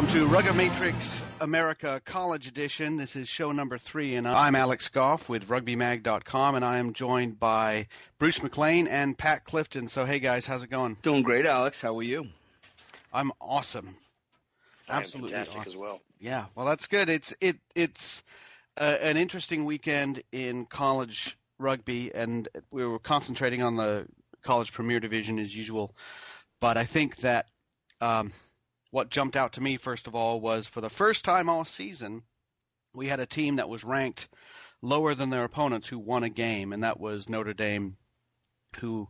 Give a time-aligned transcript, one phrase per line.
[0.00, 2.96] Welcome to Rugger Matrix America College Edition.
[2.96, 7.38] This is show number three, and I'm Alex Goff with RugbyMag.com, and I am joined
[7.38, 7.86] by
[8.18, 9.88] Bruce McLean and Pat Clifton.
[9.88, 10.96] So, hey guys, how's it going?
[11.02, 11.82] Doing great, Alex.
[11.82, 12.24] How are you?
[13.12, 13.94] I'm awesome.
[14.88, 15.60] Absolutely awesome.
[15.60, 16.00] as well.
[16.18, 17.10] Yeah, well, that's good.
[17.10, 18.22] It's it it's
[18.78, 24.06] uh, an interesting weekend in college rugby, and we were concentrating on the
[24.42, 25.94] college Premier Division as usual.
[26.58, 27.50] But I think that
[28.00, 28.32] um,
[28.90, 32.22] what jumped out to me first of all was for the first time all season,
[32.94, 34.28] we had a team that was ranked
[34.82, 37.96] lower than their opponents who won a game, and that was Notre Dame,
[38.78, 39.08] who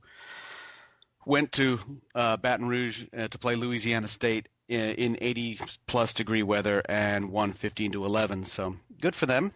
[1.26, 1.78] went to
[2.14, 7.30] uh, Baton Rouge uh, to play Louisiana State in, in 80 plus degree weather and
[7.30, 8.44] won 15 to 11.
[8.44, 9.52] So good for them.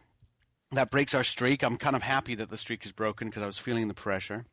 [0.72, 1.62] That breaks our streak.
[1.62, 4.44] I'm kind of happy that the streak is broken because I was feeling the pressure.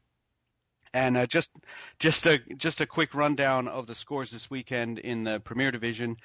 [0.93, 1.51] And uh, just
[1.99, 6.17] just a just a quick rundown of the scores this weekend in the Premier Division.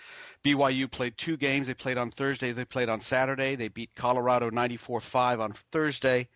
[0.45, 1.69] BYU played two games.
[1.69, 2.51] They played on Thursday.
[2.51, 3.55] They played on Saturday.
[3.55, 6.29] They beat Colorado 94-5 on Thursday,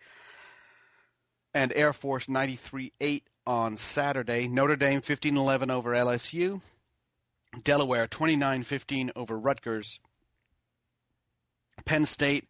[1.53, 4.47] and Air Force 93-8 on Saturday.
[4.47, 6.61] Notre Dame 15-11 over LSU.
[7.65, 9.99] Delaware 29-15 over Rutgers.
[11.83, 12.47] Penn State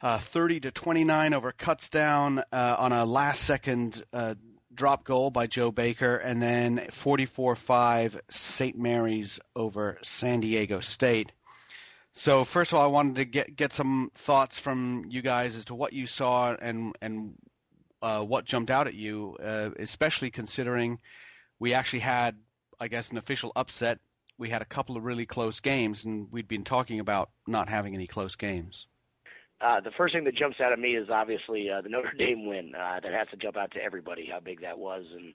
[0.00, 4.34] uh, 30 to 29 over Kutztown uh, on a last second uh,
[4.78, 8.78] drop goal by Joe Baker, and then 44-5 St.
[8.78, 11.32] Mary's over San Diego State.
[12.12, 15.66] So first of all, I wanted to get get some thoughts from you guys as
[15.66, 17.34] to what you saw and and
[18.00, 21.00] uh, what jumped out at you, uh, especially considering
[21.58, 22.36] we actually had,
[22.80, 23.98] I guess, an official upset.
[24.38, 27.94] We had a couple of really close games, and we'd been talking about not having
[27.94, 28.86] any close games.
[29.60, 32.46] Uh, the first thing that jumps out at me is obviously uh, the Notre Dame
[32.46, 32.72] win.
[32.74, 35.34] Uh, that has to jump out to everybody how big that was, and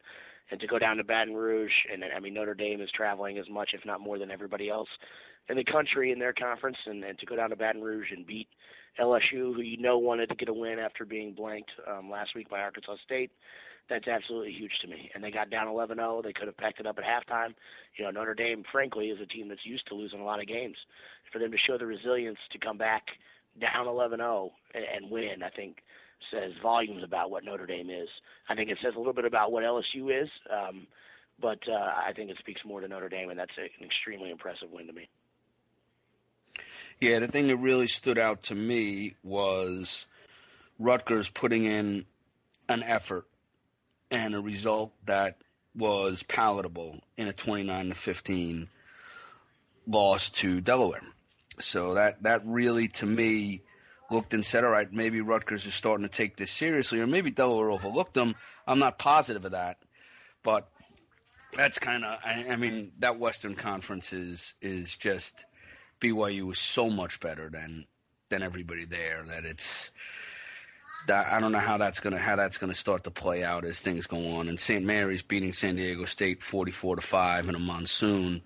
[0.52, 3.50] and to go down to Baton Rouge, and I mean Notre Dame is traveling as
[3.50, 4.90] much, if not more, than everybody else
[5.50, 8.26] in the country in their conference, and, and to go down to Baton Rouge and
[8.26, 8.48] beat
[9.00, 12.50] LSU, who you know wanted to get a win after being blanked um, last week
[12.50, 13.32] by Arkansas State.
[13.90, 15.12] That's absolutely huge to me.
[15.14, 16.24] And they got down 11-0.
[16.24, 17.54] They could have packed it up at halftime.
[17.98, 20.48] You know, Notre Dame, frankly, is a team that's used to losing a lot of
[20.48, 20.78] games.
[21.34, 23.04] For them to show the resilience to come back
[23.60, 25.78] down 11-0 and, win, I think
[26.32, 28.08] says volumes about what Notre Dame is.
[28.50, 30.88] I think it says a little bit about what LSU is, um,
[31.40, 34.70] but uh, I think it speaks more to Notre Dame, and that's an extremely impressive
[34.72, 35.10] win to me.
[37.00, 40.08] Yeah, the thing that really stood out to me was
[40.80, 42.06] Rutgers putting in
[42.70, 43.26] an effort
[44.10, 45.38] and a result that
[45.76, 48.70] was palatable in a 29 to 15
[49.88, 51.02] loss to Delaware.
[51.60, 53.62] So that that really, to me,
[54.10, 57.32] looked and said, all right, maybe Rutgers is starting to take this seriously, or maybe
[57.32, 58.36] Delaware overlooked them.
[58.66, 59.78] I'm not positive of that,
[60.44, 60.70] but
[61.54, 62.20] that's kind of.
[62.24, 65.46] I, I, mean, that Western Conference is is just
[66.00, 67.86] BYU is so much better than
[68.30, 69.92] than everybody there that it's.
[71.08, 73.80] That, I don't know how that's gonna how that's gonna start to play out as
[73.80, 74.48] things go on.
[74.48, 74.86] And St.
[74.86, 78.42] Mary's beating San Diego State forty four to five in a monsoon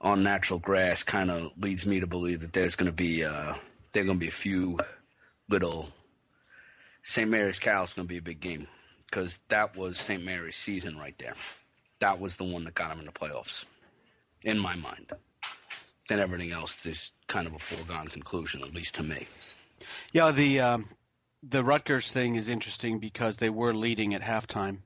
[0.00, 3.54] on natural grass kind of leads me to believe that there's going to be uh,
[3.92, 4.78] there going to be a few
[5.48, 5.88] little
[7.02, 7.28] St.
[7.30, 8.66] Mary's Cal's going to be a big game
[9.06, 10.22] because that was St.
[10.22, 11.34] Mary's season right there.
[12.00, 13.64] That was the one that got them in the playoffs,
[14.44, 15.12] in my mind.
[16.08, 19.26] Then everything else is kind of a foregone conclusion, at least to me.
[20.12, 20.88] Yeah, the um,
[21.42, 24.78] the Rutgers thing is interesting because they were leading at halftime,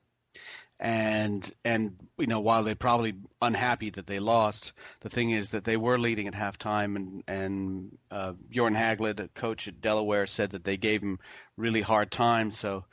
[0.83, 5.65] and and you know while they're probably unhappy that they lost, the thing is that
[5.65, 10.51] they were leading at halftime, and and uh, Bjorn Haglund, a coach at Delaware, said
[10.51, 11.21] that they gave him
[11.57, 12.51] really hard time.
[12.51, 12.85] So,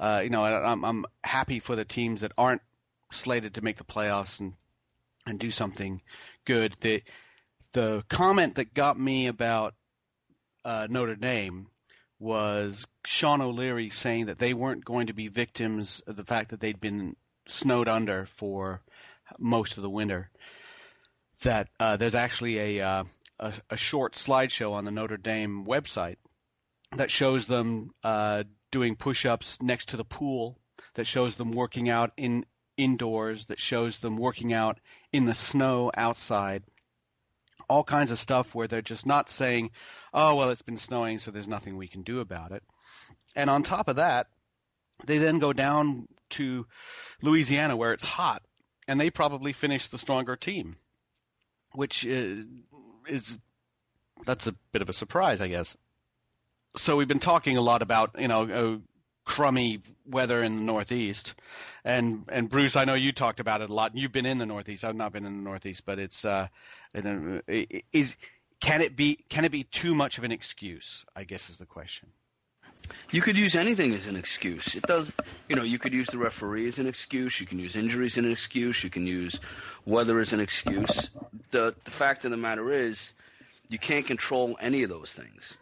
[0.00, 2.62] uh, you know, I'm I'm happy for the teams that aren't
[3.12, 4.54] slated to make the playoffs and
[5.26, 6.00] and do something
[6.46, 6.74] good.
[6.80, 7.02] The
[7.72, 9.74] the comment that got me about
[10.64, 11.66] uh, Notre Dame
[12.18, 16.60] was Sean O'Leary saying that they weren't going to be victims of the fact that
[16.60, 17.16] they'd been
[17.46, 18.82] snowed under for
[19.38, 20.30] most of the winter.
[21.42, 23.04] That uh, there's actually a, uh,
[23.38, 26.16] a, a short slideshow on the Notre Dame website
[26.92, 30.58] that shows them uh, doing push-ups next to the pool.
[30.94, 32.46] That shows them working out in
[32.76, 33.46] indoors.
[33.46, 34.78] That shows them working out
[35.12, 36.62] in the snow outside.
[37.68, 39.70] All kinds of stuff where they're just not saying,
[40.12, 42.62] "Oh well, it's been snowing, so there's nothing we can do about it."
[43.34, 44.28] And on top of that,
[45.04, 46.66] they then go down to
[47.22, 48.42] Louisiana where it's hot,
[48.86, 50.76] and they probably finish the stronger team,
[51.72, 52.44] which is,
[53.06, 53.38] is
[54.24, 55.76] that's a bit of a surprise, I guess.
[56.76, 58.78] So we've been talking a lot about you know uh,
[59.24, 61.34] crummy weather in the Northeast,
[61.84, 63.96] and and Bruce, I know you talked about it a lot.
[63.96, 64.84] You've been in the Northeast.
[64.84, 66.48] I've not been in the Northeast, but it's uh,
[67.92, 68.16] is
[68.60, 71.04] can it be can it be too much of an excuse?
[71.14, 72.10] I guess is the question.
[73.10, 74.74] You could use anything as an excuse.
[74.74, 75.10] It does,
[75.48, 77.40] you know, you could use the referee as an excuse.
[77.40, 78.82] You can use injuries as an excuse.
[78.82, 79.40] You can use
[79.86, 81.10] weather as an excuse.
[81.50, 83.12] The the fact of the matter is,
[83.68, 85.56] you can't control any of those things.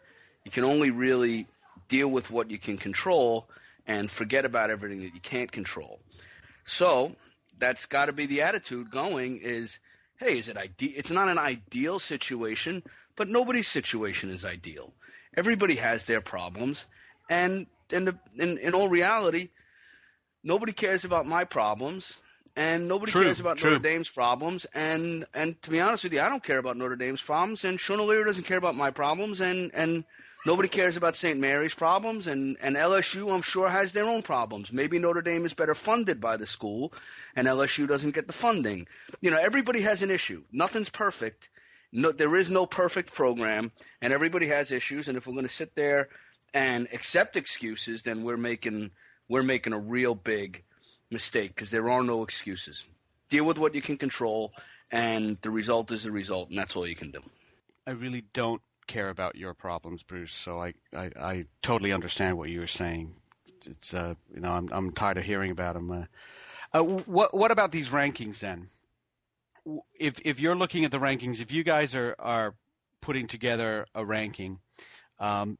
[0.44, 1.46] You can only really
[1.88, 3.48] deal with what you can control
[3.86, 6.00] and forget about everything that you can't control.
[6.64, 7.14] So
[7.58, 9.78] that's got to be the attitude going is,
[10.16, 10.92] hey, is it ideal?
[10.96, 12.82] It's not an ideal situation,
[13.16, 14.92] but nobody's situation is ideal.
[15.36, 16.86] Everybody has their problems,
[17.32, 19.49] and in, the, in, in all reality,
[20.44, 22.19] nobody cares about my problems,
[22.56, 23.70] and nobody True, cares about true.
[23.70, 24.67] Notre Dame's problems.
[24.75, 27.81] And and to be honest with you, I don't care about Notre Dame's problems, and
[27.81, 30.05] Sean O'Leary doesn't care about my problems, and and
[30.44, 31.38] nobody cares about St.
[31.38, 34.70] Mary's problems, and and LSU, I'm sure, has their own problems.
[34.70, 36.93] Maybe Notre Dame is better funded by the school,
[37.34, 38.87] and LSU doesn't get the funding.
[39.23, 40.44] You know, everybody has an issue.
[40.52, 41.49] Nothing's perfect.
[41.94, 45.08] No, there is no perfect program, and everybody has issues.
[45.08, 46.08] And if we're going to sit there
[46.54, 48.90] and accept excuses, then we're making
[49.28, 50.62] we're making a real big
[51.10, 52.87] mistake because there are no excuses.
[53.28, 54.52] Deal with what you can control,
[54.90, 57.20] and the result is the result, and that's all you can do.
[57.87, 60.32] I really don't care about your problems, Bruce.
[60.32, 63.14] So I, I, I totally understand what you were saying.
[63.64, 65.90] It's uh, you know, I'm I'm tired of hearing about them.
[65.90, 66.05] Uh,
[66.78, 68.69] uh, what what about these rankings then?
[69.98, 72.55] If if you're looking at the rankings, if you guys are are
[73.00, 74.58] putting together a ranking,
[75.19, 75.58] um,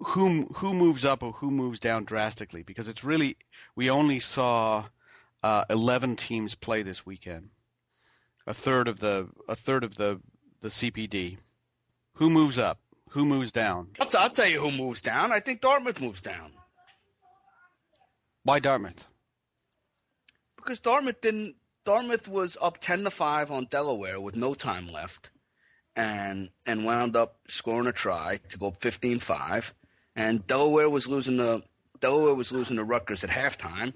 [0.00, 2.62] who who moves up or who moves down drastically?
[2.62, 3.36] Because it's really
[3.76, 4.84] we only saw
[5.42, 7.50] uh, 11 teams play this weekend,
[8.46, 10.20] a third of the a third of the
[10.60, 11.38] the CPD.
[12.14, 12.78] Who moves up?
[13.10, 13.88] Who moves down?
[14.00, 15.32] I'll, t- I'll tell you who moves down.
[15.32, 16.52] I think Dartmouth moves down
[18.44, 19.06] Why Dartmouth?
[20.56, 21.56] because Dartmouth didn't.
[21.84, 25.30] Dartmouth was up ten to five on Delaware with no time left,
[25.96, 29.72] and and wound up scoring a try to go up 15-5.
[30.16, 31.62] And Delaware was losing the
[32.00, 33.94] Delaware was losing to Rutgers at halftime,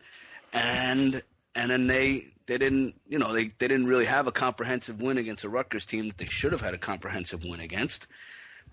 [0.53, 1.23] and
[1.55, 5.19] and then they they didn't you know they, they didn't really have a comprehensive win
[5.19, 8.07] against a Rutgers team that they should have had a comprehensive win against,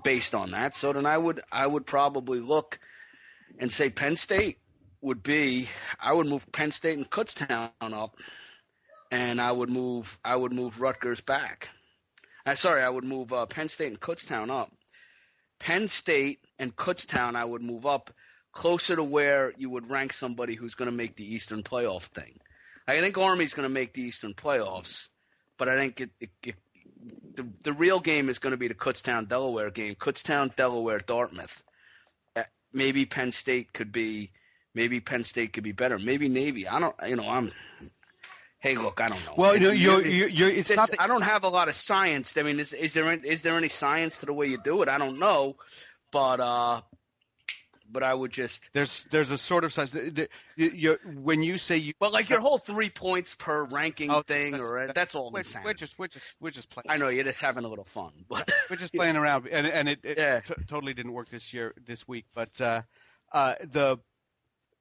[0.03, 0.75] based on that.
[0.75, 2.79] So then I would I would probably look
[3.59, 4.59] and say Penn State
[5.01, 5.67] would be
[5.99, 8.17] I would move Penn State and Kutztown up,
[9.11, 11.69] and I would move I would move Rutgers back.
[12.45, 14.71] I sorry I would move uh, Penn State and Kutztown up.
[15.59, 18.11] Penn State and Kutztown I would move up
[18.51, 22.39] closer to where you would rank somebody who's going to make the Eastern playoff thing.
[22.87, 25.07] I think Army's going to make the Eastern playoffs,
[25.57, 26.55] but I think it, it, it
[27.35, 29.95] the the real game is going to be the Kutztown Delaware game.
[29.95, 31.63] Kutztown Delaware Dartmouth.
[32.35, 34.31] Uh, Maybe Penn State could be
[34.73, 35.97] maybe Penn State could be better.
[35.99, 36.67] Maybe Navy.
[36.67, 36.95] I don't.
[37.07, 37.51] You know, I'm.
[38.63, 39.33] Hey, look, I don't know.
[39.37, 40.89] Well, you know, you're, you're, you're, it's this- not.
[40.91, 42.37] That, I don't have a lot of science.
[42.37, 44.87] I mean, is, is there is there any science to the way you do it?
[44.89, 45.57] I don't know,
[46.13, 46.79] but uh,
[47.91, 48.69] but I would just.
[48.73, 49.93] there's there's a sort of science.
[50.55, 54.51] you- when you say you, But like your whole three points per ranking Oh, thing,
[54.53, 55.29] that's- or that's- that's all.
[55.29, 56.85] we're, we're just we're just we're just playing.
[56.89, 59.89] I know you're just having a little fun, but we're just playing around, and and
[59.89, 60.39] it, it Yeah.
[60.39, 62.27] t- totally didn't work this year, this week.
[62.33, 62.83] But uh,
[63.33, 63.97] uh, the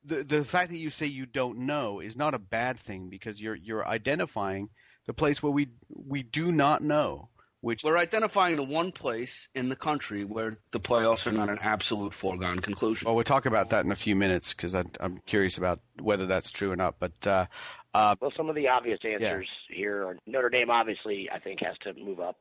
[0.04, 3.40] the the fact that you say you don't know is not a bad thing because
[3.40, 4.68] you're you're identifying
[5.06, 7.28] the place where we we do not know,
[7.60, 11.58] which we're identifying the one place in the country where the playoffs are not an
[11.62, 13.06] absolute foregone conclusion.
[13.06, 16.50] well, we'll talk about that in a few minutes because I'm curious about whether that's
[16.50, 16.96] true or not.
[16.98, 17.46] But uh,
[17.94, 20.70] uh, Well, some of the obvious answers here are Notre Dame.
[20.70, 22.36] Obviously, I think has to move up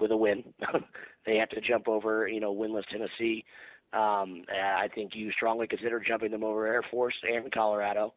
[0.00, 0.44] with a win.
[1.26, 3.44] they have to jump over, you know, winless Tennessee.
[3.92, 8.12] Um, I think you strongly consider jumping them over Air Force and Colorado,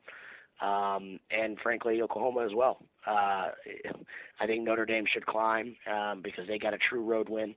[0.62, 2.80] um, and frankly Oklahoma as well.
[3.06, 3.50] Uh,
[4.40, 7.56] I think Notre Dame should climb um, because they got a true road win,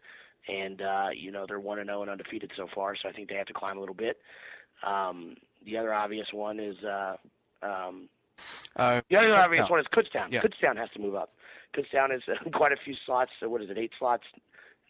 [0.49, 2.95] and uh, you know they're one and zero and undefeated so far.
[2.97, 4.19] So I think they have to climb a little bit.
[4.87, 7.17] Um, the other obvious one is uh,
[7.63, 8.09] um,
[8.77, 9.45] uh, the other Kutztown.
[9.45, 10.33] obvious one is Kutztown.
[10.33, 10.43] Yeah.
[10.43, 11.33] Kutztown has to move up.
[11.77, 13.31] Kutztown is uh, quite a few slots.
[13.41, 13.79] So what is it?
[13.79, 14.25] Eight slots.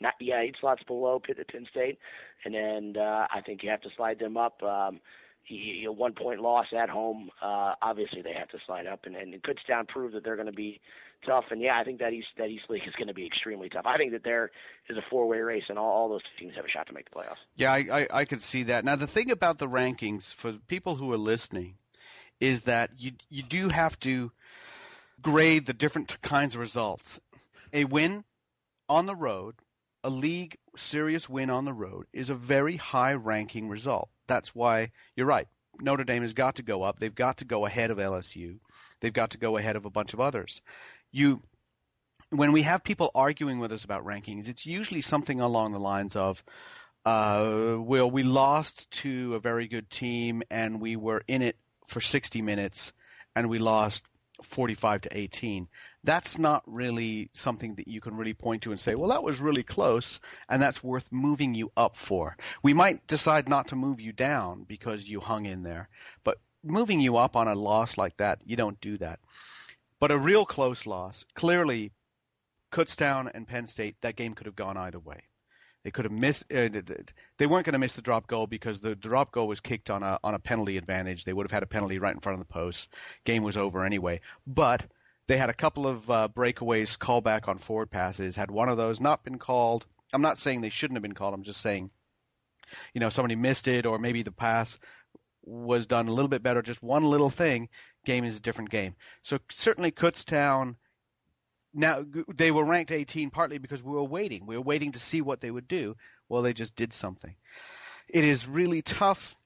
[0.02, 1.98] Not yeah, eight slots below Pitt Penn State,
[2.44, 4.62] and then uh, I think you have to slide them up.
[4.62, 5.00] Um,
[5.46, 7.30] you, you, one point loss at home.
[7.40, 10.52] Uh, obviously, they have to slide up, and, and Kutztown proved that they're going to
[10.52, 10.80] be
[11.26, 11.44] tough.
[11.50, 13.86] And yeah, I think that East that East League is going to be extremely tough.
[13.86, 14.50] I think that there
[14.88, 17.10] is a four way race, and all, all those teams have a shot to make
[17.10, 17.38] the playoffs.
[17.54, 18.84] Yeah, I, I, I could see that.
[18.84, 21.76] Now, the thing about the rankings for people who are listening
[22.40, 24.32] is that you you do have to
[25.20, 27.20] grade the different kinds of results.
[27.72, 28.24] A win
[28.88, 29.54] on the road,
[30.04, 34.08] a league serious win on the road, is a very high ranking result.
[34.26, 35.46] That's why you're right.
[35.80, 36.98] Notre Dame has got to go up.
[36.98, 38.58] They've got to go ahead of LSU.
[39.00, 40.60] They've got to go ahead of a bunch of others.
[41.10, 41.42] You,
[42.30, 46.16] when we have people arguing with us about rankings, it's usually something along the lines
[46.16, 46.42] of,
[47.04, 51.56] uh, well, we lost to a very good team and we were in it
[51.88, 52.92] for 60 minutes
[53.34, 54.02] and we lost
[54.42, 55.68] 45 to 18.
[56.04, 59.40] That's not really something that you can really point to and say, well, that was
[59.40, 60.18] really close
[60.48, 62.36] and that's worth moving you up for.
[62.62, 65.88] We might decide not to move you down because you hung in there,
[66.24, 69.20] but moving you up on a loss like that, you don't do that.
[70.00, 71.92] But a real close loss, clearly,
[72.72, 75.22] Kutztown and Penn State, that game could have gone either way.
[75.84, 76.44] They could have missed.
[76.52, 76.68] Uh,
[77.38, 80.02] they weren't going to miss the drop goal because the drop goal was kicked on
[80.02, 81.24] a on a penalty advantage.
[81.24, 82.94] They would have had a penalty right in front of the post.
[83.24, 84.20] Game was over anyway.
[84.46, 84.84] But
[85.28, 88.36] they had a couple of uh, breakaways, callback on forward passes.
[88.36, 91.34] Had one of those not been called, I'm not saying they shouldn't have been called.
[91.34, 91.90] I'm just saying,
[92.92, 94.78] you know, somebody missed it, or maybe the pass
[95.44, 96.62] was done a little bit better.
[96.62, 97.68] Just one little thing.
[98.04, 98.94] Game is a different game.
[99.22, 100.76] So certainly Kutztown
[101.74, 104.46] now they were ranked 18 partly because we were waiting.
[104.46, 105.96] We were waiting to see what they would do.
[106.28, 107.34] Well, they just did something.
[108.08, 109.36] It is really tough.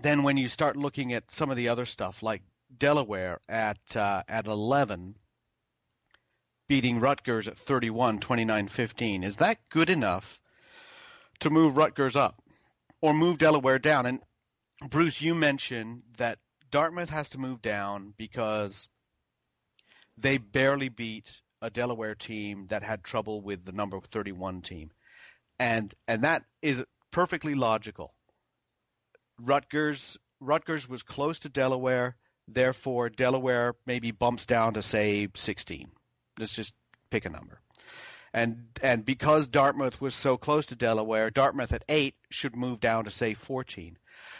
[0.00, 2.42] Then when you start looking at some of the other stuff, like
[2.76, 5.16] Delaware at uh, at 11,
[6.68, 10.40] beating Rutgers at 31, 29-15, is that good enough
[11.40, 12.42] to move Rutgers up
[13.00, 14.06] or move Delaware down?
[14.06, 14.20] And
[14.88, 16.38] Bruce, you mentioned that
[16.70, 18.88] Dartmouth has to move down because
[20.16, 24.90] they barely beat a Delaware team that had trouble with the number 31 team.
[25.58, 28.14] And and that is perfectly logical.
[29.40, 32.16] Rutgers Rutgers was close to Delaware,
[32.48, 35.90] therefore Delaware maybe bumps down to say 16.
[36.38, 36.74] Let's just
[37.10, 37.60] pick a number.
[38.32, 43.04] And and because Dartmouth was so close to Delaware, Dartmouth at 8 should move down
[43.04, 43.98] to say 14.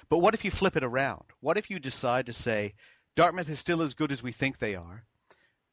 [0.08, 1.24] But what if you flip it around?
[1.40, 2.74] What if you decide to say
[3.16, 5.04] Dartmouth is still as good as we think they are?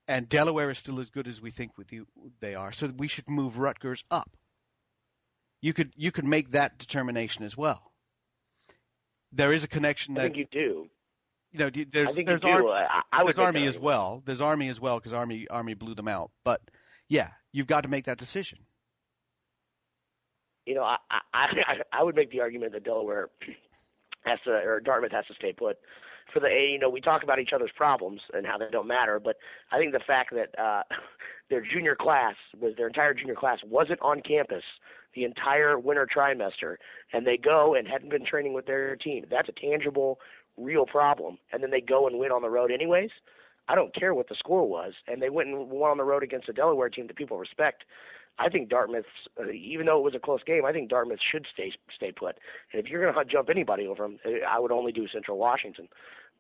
[0.10, 2.08] and Delaware is still as good as we think you,
[2.40, 2.72] they are.
[2.72, 4.32] So we should move Rutgers up.
[5.62, 7.92] You could you could make that determination as well.
[9.32, 10.16] There is a connection.
[10.16, 10.88] That, I think you do.
[11.52, 14.22] You know, there's there's, Ar- I, I there's Army as well.
[14.26, 16.32] There's Army as well because Army Army blew them out.
[16.44, 16.62] But
[17.08, 18.60] yeah, you've got to make that decision.
[20.66, 20.98] You know, I
[21.34, 21.48] I
[21.92, 23.30] I would make the argument that Delaware
[24.26, 25.78] has to or Dartmouth has to stay put
[26.32, 29.20] for the you know we talk about each other's problems and how they don't matter,
[29.20, 29.38] but
[29.72, 30.84] I think the fact that uh,
[31.50, 34.64] their junior class was their entire junior class wasn't on campus
[35.16, 36.76] the entire winter trimester,
[37.14, 39.26] and they go and hadn't been training with their team.
[39.30, 40.20] That's a tangible,
[40.60, 43.12] real problem, and then they go and win on the road anyways.
[43.68, 46.24] I don't care what the score was, and they went and won on the road
[46.24, 47.84] against a Delaware team that people respect.
[48.40, 49.06] I think Dartmouth,
[49.40, 52.38] uh, even though it was a close game, I think Dartmouth should stay stay put.
[52.72, 54.18] And if you're going to jump anybody over them,
[54.50, 55.88] I would only do Central Washington.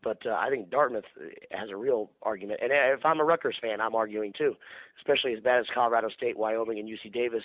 [0.01, 1.03] But uh, I think Dartmouth
[1.51, 2.61] has a real argument.
[2.63, 4.55] And if I'm a Rutgers fan, I'm arguing too,
[4.97, 7.43] especially as bad as Colorado State, Wyoming, and UC Davis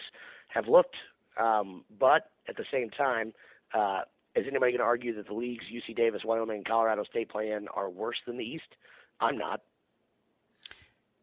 [0.49, 0.95] have looked.
[1.37, 3.33] Um, but at the same time,
[3.75, 4.03] uh,
[4.35, 7.53] is anybody going to argue that the leagues UC Davis, Wyoming, and Colorado State play
[7.53, 8.77] in are worse than the East?
[9.21, 9.61] I'm not.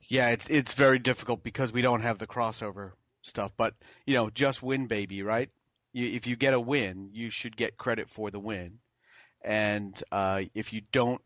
[0.07, 2.91] Yeah, it's it's very difficult because we don't have the crossover
[3.21, 3.51] stuff.
[3.55, 3.75] But
[4.05, 5.49] you know, just win, baby, right?
[5.93, 8.79] You, if you get a win, you should get credit for the win.
[9.43, 11.21] And uh, if you don't,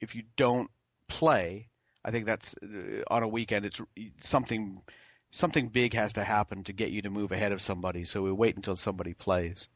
[0.00, 0.70] if you don't
[1.08, 1.68] play,
[2.04, 3.66] I think that's uh, on a weekend.
[3.66, 3.80] It's
[4.20, 4.82] something
[5.30, 8.04] something big has to happen to get you to move ahead of somebody.
[8.04, 9.68] So we wait until somebody plays.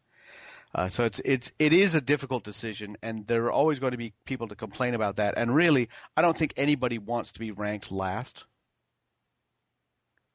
[0.75, 3.99] Uh, so it's it's it is a difficult decision, and there are always going to
[3.99, 5.35] be people to complain about that.
[5.37, 8.45] And really, I don't think anybody wants to be ranked last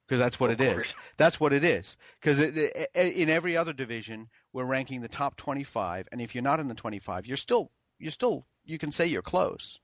[0.08, 0.94] because that's what it is.
[1.18, 1.98] That's what it is.
[2.20, 6.68] Because in every other division, we're ranking the top 25, and if you're not in
[6.68, 7.70] the 25, you're still
[8.00, 9.78] you're still you can say you're close.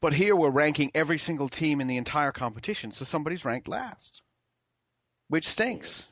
[0.00, 4.22] But here we're ranking every single team in the entire competition, so somebody's ranked last,
[5.26, 6.06] which stinks.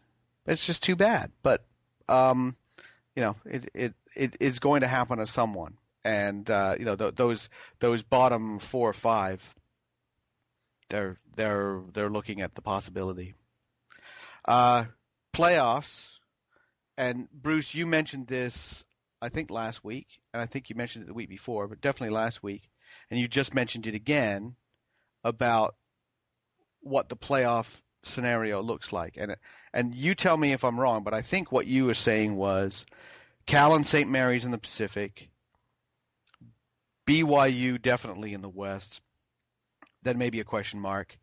[0.47, 1.31] It's just too bad.
[1.45, 1.65] But
[2.09, 2.57] um,
[3.15, 6.97] you know, it it it is going to happen to someone, and uh, you know
[6.97, 7.49] th- those
[7.81, 9.55] those bottom four or five
[10.89, 13.35] they're they're they're looking at the possibility.
[14.45, 14.85] Uh,
[15.35, 16.11] playoffs,
[16.97, 18.85] and Bruce, you mentioned this
[19.21, 22.15] I think last week, and I think you mentioned it the week before, but definitely
[22.15, 22.69] last week,
[23.11, 24.55] and you just mentioned it again
[25.25, 25.75] about
[26.81, 29.37] what the playoff scenario looks like, and
[29.77, 32.87] and you tell me if I'm wrong, but I think what you were saying was
[33.45, 34.11] Cal and St.
[34.11, 35.29] Mary's in the Pacific,
[37.07, 39.03] BYU definitely in the West,
[40.03, 41.19] then maybe a question mark.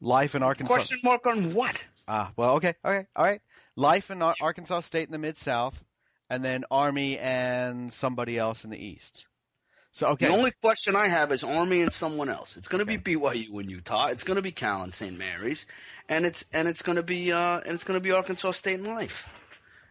[0.00, 0.72] Life in Arkansas.
[0.72, 1.84] Question mark on what?
[2.08, 3.42] Ah, well, okay, okay, all right.
[3.76, 5.84] Life in Ar- Arkansas State in the Mid South,
[6.30, 9.26] and then Army and somebody else in the East.
[9.92, 10.28] So okay.
[10.28, 12.56] The only question I have is Army and someone else.
[12.56, 14.06] It's going to be BYU in Utah.
[14.06, 15.16] It's going to be Cal and St.
[15.16, 15.66] Mary's,
[16.12, 18.78] and it's and it's going to be uh, and it's going to be Arkansas State
[18.78, 19.28] and Life.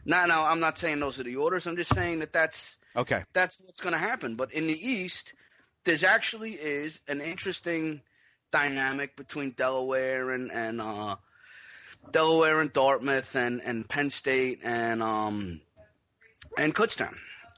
[0.05, 1.65] Now, now I'm not saying those are the orders.
[1.65, 3.23] I'm just saying that that's okay.
[3.33, 4.35] That's what's going to happen.
[4.35, 5.33] But in the East,
[5.83, 8.01] there's actually is an interesting
[8.51, 11.15] dynamic between Delaware and and uh,
[12.11, 15.59] Delaware and Dartmouth and and Penn State and um
[16.55, 17.15] and Kutztown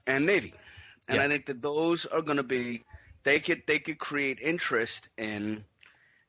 [0.08, 0.54] and Navy.
[1.10, 1.26] And yeah.
[1.26, 2.86] I think that those are going to be
[3.24, 5.66] they could they could create interest in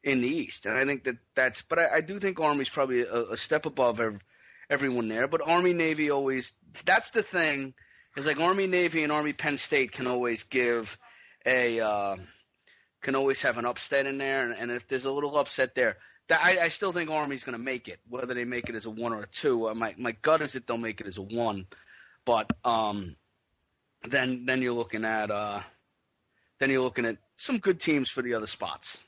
[0.04, 1.62] in the East, and I think that that's.
[1.62, 4.20] But I, I do think Army's probably a, a step above every,
[4.68, 5.26] everyone there.
[5.26, 6.52] But Army Navy always
[6.84, 7.74] that's the thing
[8.16, 10.98] is like Army Navy and Army Penn State can always give
[11.46, 12.16] a uh,
[13.00, 15.96] can always have an upset in there, and, and if there's a little upset there.
[16.28, 18.86] That I, I still think Army's going to make it, whether they make it as
[18.86, 19.68] a one or a two.
[19.68, 21.66] Uh, my my gut is that they'll make it as a one,
[22.24, 23.16] but um,
[24.02, 25.60] then then you're looking at uh,
[26.58, 29.03] then you're looking at some good teams for the other spots.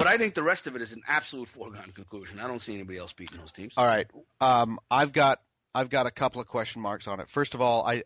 [0.00, 2.40] But I think the rest of it is an absolute foregone conclusion.
[2.40, 3.74] I don't see anybody else beating those teams.
[3.76, 4.06] All right,
[4.40, 5.42] um, I've got
[5.74, 7.28] I've got a couple of question marks on it.
[7.28, 8.04] First of all, I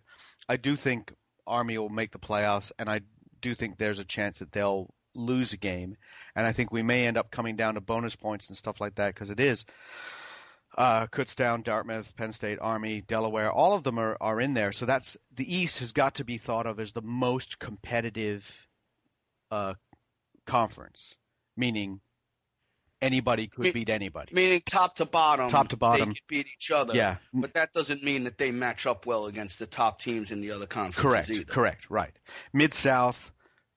[0.48, 1.14] I do think
[1.46, 3.02] Army will make the playoffs, and I
[3.40, 5.96] do think there's a chance that they'll lose a game,
[6.34, 8.96] and I think we may end up coming down to bonus points and stuff like
[8.96, 9.64] that because it is
[10.76, 14.72] uh, Kutztown, Dartmouth, Penn State, Army, Delaware, all of them are, are in there.
[14.72, 18.66] So that's the East has got to be thought of as the most competitive
[19.50, 19.74] uh,
[20.46, 21.14] conference,
[21.56, 22.00] meaning
[23.00, 24.34] anybody could beat anybody.
[24.34, 26.94] Meaning top to bottom, top to bottom, they could beat each other.
[26.94, 30.40] Yeah, but that doesn't mean that they match up well against the top teams in
[30.40, 31.02] the other conferences.
[31.02, 31.44] Correct, either.
[31.44, 32.18] correct, right.
[32.52, 33.32] Mid South,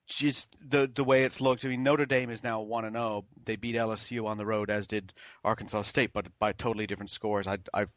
[0.07, 1.65] just the the way it's looked.
[1.65, 3.05] I mean, Notre Dame is now one and zero.
[3.05, 3.25] Oh.
[3.45, 7.47] They beat LSU on the road, as did Arkansas State, but by totally different scores.
[7.47, 7.87] I I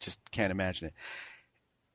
[0.00, 0.94] just can't imagine it.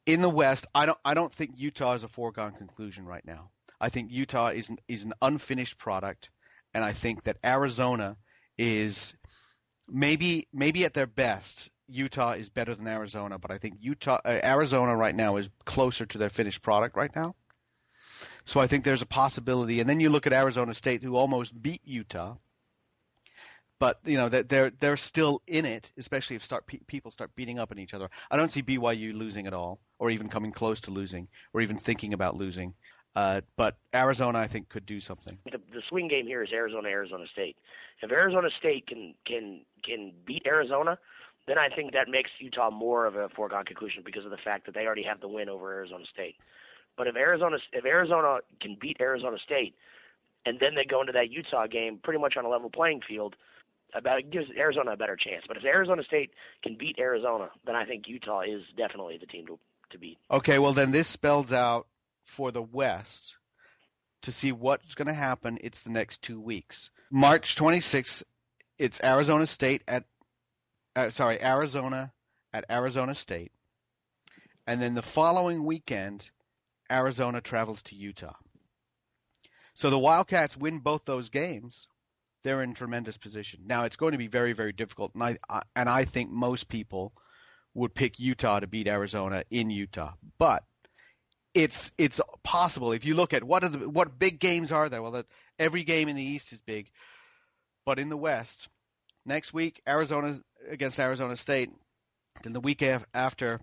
[0.06, 3.52] In the West, I don't I don't think Utah is a foregone conclusion right now.
[3.80, 6.30] I think Utah is an, is an unfinished product,
[6.74, 8.18] and I think that Arizona
[8.58, 9.16] is
[9.90, 11.70] maybe maybe at their best.
[11.88, 16.06] Utah is better than Arizona, but I think Utah uh, Arizona right now is closer
[16.06, 17.36] to their finished product right now.
[18.46, 19.80] So I think there's a possibility.
[19.80, 22.36] And then you look at Arizona State, who almost beat Utah,
[23.80, 27.72] but you know they're they're still in it, especially if start people start beating up
[27.72, 28.10] on each other.
[28.30, 31.78] I don't see BYU losing at all, or even coming close to losing, or even
[31.78, 32.76] thinking about losing.
[33.16, 35.38] Uh, but Arizona, I think, could do something.
[35.46, 37.58] The, the swing game here is Arizona, Arizona State.
[38.02, 40.98] If Arizona State can can can beat Arizona,
[41.48, 44.66] then I think that makes Utah more of a foregone conclusion because of the fact
[44.66, 46.36] that they already have the win over Arizona State.
[46.98, 49.76] But if Arizona if Arizona can beat Arizona State,
[50.46, 53.36] and then they go into that Utah game pretty much on a level playing field,
[53.94, 55.44] about it gives Arizona a better chance.
[55.48, 56.32] But if Arizona State
[56.64, 60.18] can beat Arizona, then I think Utah is definitely the team to to beat.
[60.30, 61.88] Okay, well then this spells out
[62.24, 63.36] for the West
[64.22, 65.58] to see what's going to happen.
[65.62, 66.90] It's the next two weeks.
[67.12, 68.24] March 26th,
[68.78, 70.06] it's Arizona State at
[70.96, 72.12] uh, sorry Arizona
[72.54, 73.52] at Arizona State,
[74.68, 76.30] and then the following weekend
[76.92, 78.36] Arizona travels to Utah.
[79.74, 81.88] So the Wildcats win both those games,
[82.44, 83.62] they're in tremendous position.
[83.66, 87.14] Now it's going to be very, very difficult, and I, and I think most people
[87.74, 90.64] would pick Utah to beat Arizona in Utah, but
[91.54, 95.02] it's it's possible if you look at what are the what big games are there.
[95.02, 95.26] Well, that
[95.60, 96.90] every game in the East is big,
[97.86, 98.68] but in the West,
[99.26, 101.72] next week Arizona against Arizona State,
[102.44, 102.84] then the week
[103.14, 103.60] after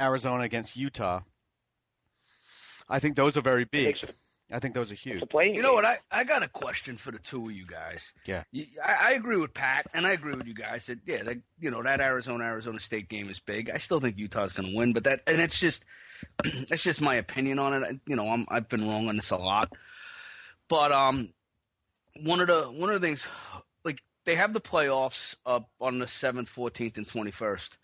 [0.00, 1.20] Arizona against Utah
[2.88, 3.96] I think those are very big.
[4.50, 5.22] I think those are huge.
[5.34, 5.84] You know what?
[5.84, 8.14] I, I got a question for the two of you guys.
[8.24, 8.44] Yeah,
[8.82, 11.70] I, I agree with Pat, and I agree with you guys that yeah, that you
[11.70, 13.68] know that Arizona Arizona State game is big.
[13.68, 15.84] I still think Utah's going to win, but that and it's just
[16.68, 18.00] that's just my opinion on it.
[18.06, 19.72] You know, I'm, I've been wrong on this a lot,
[20.68, 21.32] but um,
[22.22, 23.26] one of the one of the things
[23.84, 27.78] like they have the playoffs up on the seventh, fourteenth, and twenty first.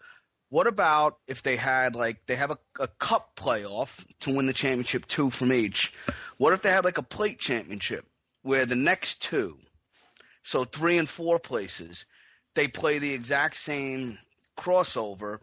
[0.50, 4.52] What about if they had like they have a, a cup playoff to win the
[4.52, 5.92] championship, two from each?
[6.36, 8.06] What if they had like a plate championship
[8.42, 9.58] where the next two,
[10.42, 12.04] so three and four places,
[12.54, 14.18] they play the exact same
[14.56, 15.40] crossover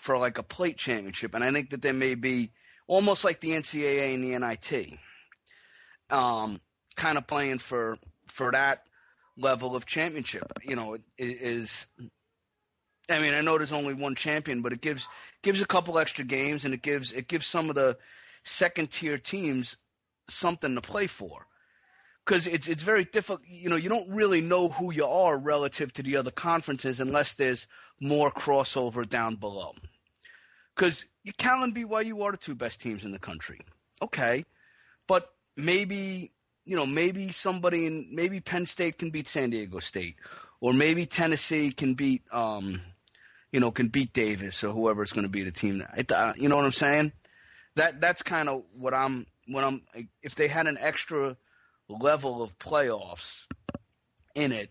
[0.00, 1.34] for like a plate championship?
[1.34, 2.50] And I think that there may be
[2.86, 4.98] almost like the NCAA and the NIT,
[6.08, 6.58] um,
[6.96, 8.86] kind of playing for for that
[9.36, 10.50] level of championship.
[10.62, 11.86] You know, is
[13.10, 15.06] I mean, I know there's only one champion, but it gives
[15.42, 17.98] gives a couple extra games, and it gives it gives some of the
[18.44, 19.76] second tier teams
[20.28, 21.46] something to play for.
[22.24, 23.42] Because it's it's very difficult.
[23.48, 27.34] You know, you don't really know who you are relative to the other conferences unless
[27.34, 27.66] there's
[28.00, 29.74] more crossover down below.
[30.74, 33.60] because you Cal and BYU are the two best teams in the country.
[34.02, 34.44] Okay,
[35.06, 36.32] but maybe
[36.64, 40.16] you know maybe somebody in maybe Penn State can beat San Diego State,
[40.60, 42.80] or maybe Tennessee can beat um,
[43.52, 45.84] you know can beat Davis or whoever's going to be the team.
[46.14, 47.12] Uh, you know what I'm saying?
[47.76, 49.82] That that's kind of what I'm when I'm
[50.22, 51.36] if they had an extra
[51.90, 53.46] level of playoffs
[54.34, 54.70] in it,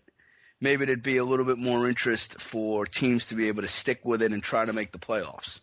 [0.60, 4.04] maybe there'd be a little bit more interest for teams to be able to stick
[4.04, 5.60] with it and try to make the playoffs.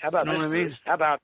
[0.00, 0.78] How about you know this, what I mean?
[0.84, 1.20] How about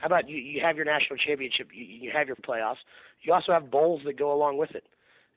[0.00, 0.36] how about you?
[0.36, 1.68] You have your national championship.
[1.72, 2.78] You, you have your playoffs.
[3.22, 4.84] You also have bowls that go along with it.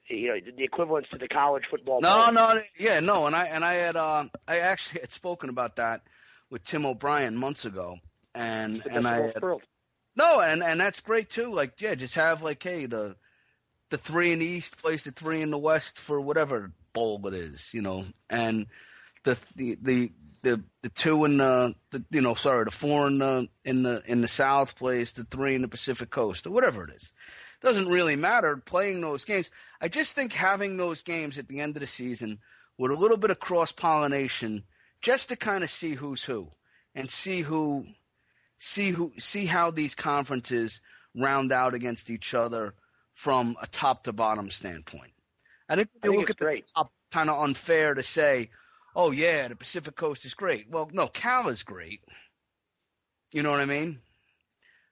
[0.08, 2.02] You know the equivalents to the college football.
[2.02, 2.34] No, bowl.
[2.34, 6.02] no, yeah, no, and I and I had uh, I actually had spoken about that
[6.50, 7.98] with Tim O'Brien months ago,
[8.36, 9.42] and and I had,
[10.16, 11.54] no, and and that's great too.
[11.54, 13.16] Like yeah, just have like hey the
[13.92, 17.34] the three in the East plays the three in the West for whatever bowl it
[17.34, 18.66] is, you know, and
[19.24, 20.12] the the the
[20.44, 24.02] the, the two in the, the you know sorry the four in the in the
[24.08, 27.14] in the South plays the three in the Pacific Coast or whatever it is.
[27.62, 29.52] It Doesn't really matter playing those games.
[29.82, 32.40] I just think having those games at the end of the season
[32.78, 34.64] with a little bit of cross pollination,
[35.02, 36.48] just to kind of see who's who
[36.96, 37.86] and see who
[38.58, 40.80] see who see how these conferences
[41.14, 42.74] round out against each other
[43.14, 45.12] from a top to bottom standpoint.
[45.70, 46.66] I think when you look at the great.
[46.76, 48.50] top, kind of unfair to say,
[48.96, 52.02] "Oh yeah, the Pacific Coast is great." Well, no, Cal is great.
[53.32, 54.00] You know what I mean?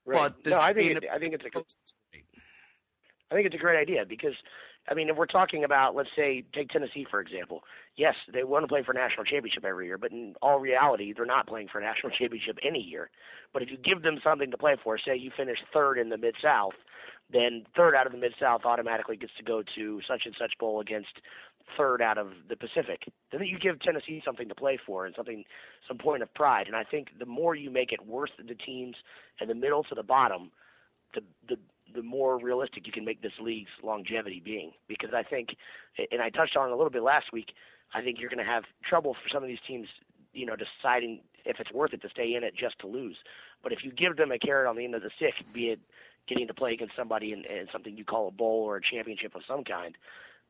[0.06, 0.34] Right.
[0.44, 1.66] But no, I think it, I think it's a great.
[3.32, 4.34] I think it's a great idea because,
[4.88, 7.64] I mean, if we're talking about, let's say, take Tennessee for example.
[7.96, 11.14] Yes, they want to play for a national championship every year, but in all reality,
[11.14, 13.10] they're not playing for a national championship any year.
[13.54, 16.18] But if you give them something to play for, say you finish third in the
[16.18, 16.74] Mid South,
[17.32, 20.58] then third out of the Mid South automatically gets to go to such and such
[20.60, 21.22] bowl against
[21.78, 23.04] third out of the Pacific.
[23.32, 25.44] Then you give Tennessee something to play for and something,
[25.88, 26.68] some point of pride.
[26.68, 28.96] And I think the more you make it worth the teams
[29.40, 30.52] and the middle to the bottom,
[31.14, 31.58] the the
[31.94, 34.72] the more realistic you can make this league's longevity being.
[34.88, 35.56] Because I think,
[36.12, 37.54] and I touched on it a little bit last week,
[37.94, 39.88] I think you're going to have trouble for some of these teams,
[40.34, 43.18] you know, deciding if it's worth it to stay in it just to lose.
[43.64, 45.80] But if you give them a carrot on the end of the stick, be it
[46.28, 49.36] getting to play against somebody in, in something you call a bowl or a championship
[49.36, 49.96] of some kind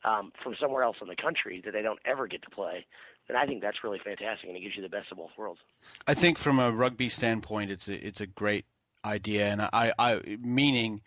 [0.03, 2.85] um, from somewhere else in the country that they don't ever get to play,
[3.27, 5.59] then I think that's really fantastic and it gives you the best of both worlds.
[6.07, 8.65] I think from a rugby standpoint, it's a, it's a great
[9.05, 11.01] idea, and I, I meaning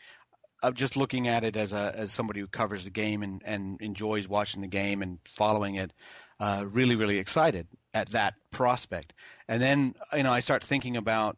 [0.63, 3.81] I'm just looking at it as a as somebody who covers the game and, and
[3.81, 5.93] enjoys watching the game and following it.
[6.41, 9.13] Uh, really, really excited at that prospect.
[9.49, 11.37] And then you know I start thinking about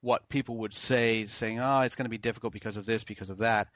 [0.00, 3.30] what people would say, saying, "Oh, it's going to be difficult because of this, because
[3.30, 3.68] of that."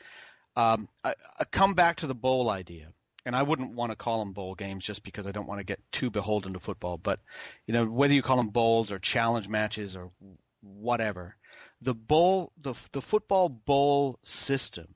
[0.56, 2.92] Um, I, I come back to the bowl idea,
[3.24, 5.64] and I wouldn't want to call them bowl games just because I don't want to
[5.64, 6.98] get too beholden to football.
[6.98, 7.20] But
[7.66, 10.10] you know, whether you call them bowls or challenge matches or
[10.60, 11.36] whatever,
[11.80, 14.94] the bowl, the the football bowl system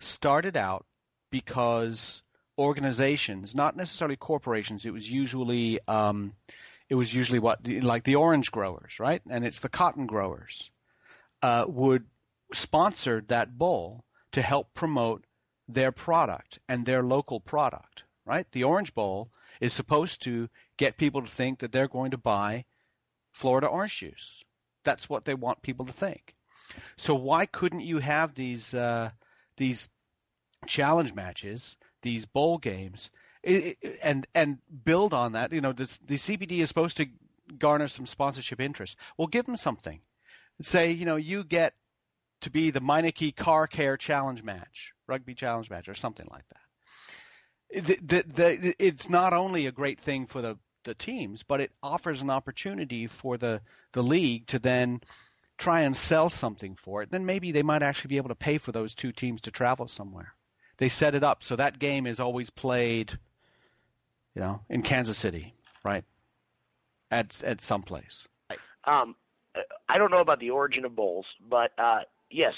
[0.00, 0.86] started out
[1.30, 2.22] because
[2.58, 6.34] organizations, not necessarily corporations, it was usually um,
[6.88, 9.22] it was usually what like the orange growers, right?
[9.28, 10.70] And it's the cotton growers
[11.42, 12.06] uh, would
[12.52, 15.24] sponsor that bowl to help promote
[15.68, 18.46] their product and their local product, right?
[18.52, 22.64] The Orange Bowl is supposed to get people to think that they're going to buy
[23.32, 24.42] Florida orange juice.
[24.84, 26.34] That's what they want people to think.
[26.96, 29.10] So why couldn't you have these uh,
[29.56, 29.88] these
[30.66, 33.10] challenge matches, these bowl games,
[33.42, 35.52] it, it, and and build on that?
[35.52, 37.06] You know, this, the CPD is supposed to
[37.58, 38.96] garner some sponsorship interest.
[39.16, 40.00] Well, give them something.
[40.60, 41.74] Say, you know, you get
[42.42, 47.86] to be the Meineke Car Care Challenge match, rugby challenge match, or something like that.
[47.86, 51.72] The, the, the, it's not only a great thing for the, the teams, but it
[51.82, 53.60] offers an opportunity for the,
[53.92, 55.00] the league to then
[55.58, 57.10] try and sell something for it.
[57.10, 59.88] Then maybe they might actually be able to pay for those two teams to travel
[59.88, 60.34] somewhere.
[60.78, 63.12] They set it up so that game is always played,
[64.34, 66.04] you know, in Kansas City, right?
[67.10, 68.26] At at some place.
[68.84, 69.14] Um,
[69.88, 72.54] I don't know about the origin of bowls, but uh, yes,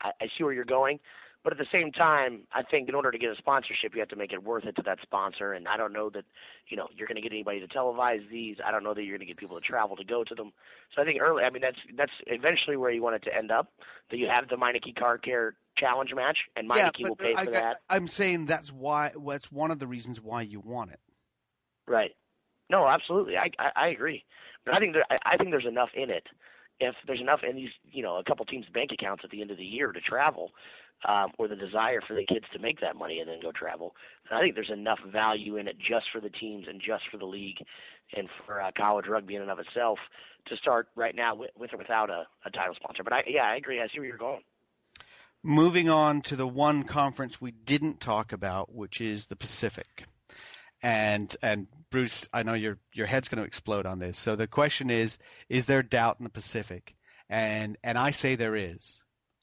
[0.00, 1.00] I, I see where you're going.
[1.42, 4.10] But at the same time, I think in order to get a sponsorship, you have
[4.10, 5.54] to make it worth it to that sponsor.
[5.54, 6.24] And I don't know that,
[6.68, 8.56] you know, you're going to get anybody to televise these.
[8.64, 10.52] I don't know that you're going to get people to travel to go to them.
[10.94, 13.50] So I think early, I mean, that's that's eventually where you want it to end
[13.50, 13.72] up.
[14.10, 17.34] That you have the Meineke Car Care Challenge match, and Meineke yeah, will uh, pay
[17.34, 17.76] I, for that.
[17.88, 19.12] I, I'm saying that's why.
[19.26, 21.00] That's one of the reasons why you want it.
[21.88, 22.10] Right.
[22.68, 23.38] No, absolutely.
[23.38, 24.24] I I, I agree.
[24.66, 26.26] But I think there, I, I think there's enough in it
[26.80, 29.50] if there's enough in these, you know, a couple teams' bank accounts at the end
[29.50, 30.50] of the year to travel,
[31.08, 33.94] um, or the desire for the kids to make that money and then go travel.
[34.28, 37.16] And I think there's enough value in it just for the teams and just for
[37.16, 37.64] the league
[38.16, 39.98] and for uh, college rugby in and of itself
[40.46, 43.02] to start right now with, with or without a, a title sponsor.
[43.02, 43.80] But I, yeah, I agree.
[43.80, 44.42] I see where you're going.
[45.42, 50.04] Moving on to the one conference we didn't talk about, which is the Pacific.
[50.82, 54.18] And and Bruce, I know your your head's going to explode on this.
[54.18, 56.94] So the question is: Is there doubt in the Pacific?
[57.28, 59.00] And and I say there is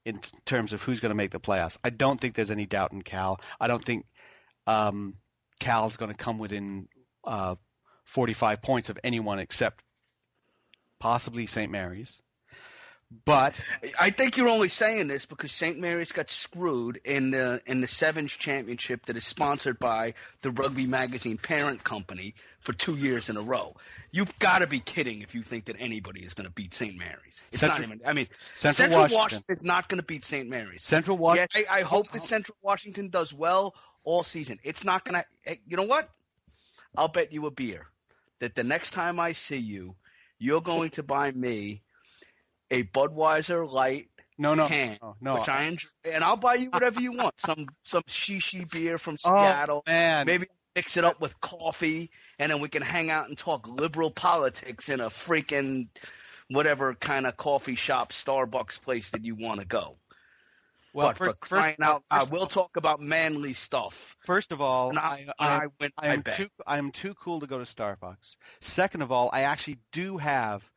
[0.07, 1.77] in terms of who's going to make the playoffs.
[1.83, 3.41] I don't think there's any doubt in Cal.
[3.59, 4.05] I don't think
[4.65, 5.15] um,
[5.59, 6.87] Cal's going to come within
[7.25, 7.55] uh,
[8.05, 9.83] 45 points of anyone except
[10.97, 11.69] possibly St.
[11.69, 12.21] Mary's.
[13.25, 13.55] But
[13.99, 15.77] I think you're only saying this because St.
[15.77, 20.87] Mary's got screwed in the in the Sevens Championship that is sponsored by the Rugby
[20.87, 22.33] Magazine parent company
[22.67, 23.73] for two years in a row.
[24.11, 26.97] You've got to be kidding if you think that anybody is going to beat St.
[26.97, 27.41] Mary's.
[27.49, 28.05] It's Central, not even.
[28.05, 29.55] I mean, Central, Central Washington.
[29.55, 30.49] is not going to beat St.
[30.49, 30.83] Mary's.
[30.83, 31.61] Central Washington.
[31.61, 34.59] Yeah, I, I hope that Central Washington does well all season.
[34.63, 35.57] It's not going to.
[35.65, 36.09] You know what?
[36.97, 37.87] I'll bet you a beer
[38.39, 39.95] that the next time I see you,
[40.37, 41.83] you're going to buy me
[42.69, 45.35] a Budweiser Light no, no, can, no, no.
[45.35, 47.39] which I enjoy, and I'll buy you whatever you want.
[47.39, 49.39] Some some shishi beer from Seattle.
[49.39, 49.83] Oh, Seattle.
[49.87, 50.25] man.
[50.25, 54.11] Maybe mix it up with coffee, and then we can hang out and talk liberal
[54.11, 55.87] politics in a freaking
[56.49, 59.97] whatever kind of coffee shop, Starbucks place that you want to go.
[60.93, 64.15] well, but first, for crying first, out, I will talk about manly stuff.
[64.23, 66.07] first of all, I, I, I, I.
[66.13, 68.35] Am too I am too cool to go to Starbucks.
[68.61, 70.69] Second of all, I actually do have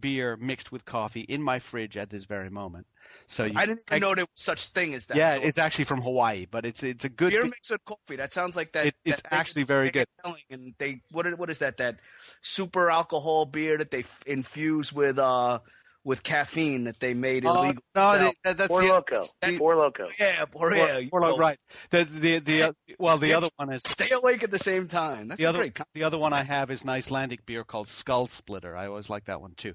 [0.00, 2.86] beer mixed with coffee in my fridge at this very moment.
[3.26, 5.16] So you, I didn't even know there was such thing as that.
[5.16, 7.32] yeah, So it's actually from Hawaii, but it's it's a good.
[7.32, 8.16] beer mixed with coffee.
[8.16, 8.86] That sounds like that.
[8.86, 10.06] It- it's that thing actually very good.
[10.50, 11.78] And they what is, what is that?
[11.78, 12.00] That
[12.42, 15.60] super alcohol beer that they f- infuse with uh
[16.04, 17.82] with caffeine that they made Oh, illegal.
[17.94, 18.18] no, sell.
[18.18, 19.28] they- that, that's Four the, Loko.
[19.42, 20.08] the- Four Loko.
[20.18, 21.58] yeah, or, Four- yeah, you Four Loko, know, right.
[21.90, 24.88] The the the uh, well, the Kids- other one is Stay awake at the same
[24.88, 25.28] time.
[25.28, 25.78] That's the other great.
[25.94, 28.76] the other one I have is an Icelandic beer called Skull Splitter.
[28.76, 29.74] I always like that one too.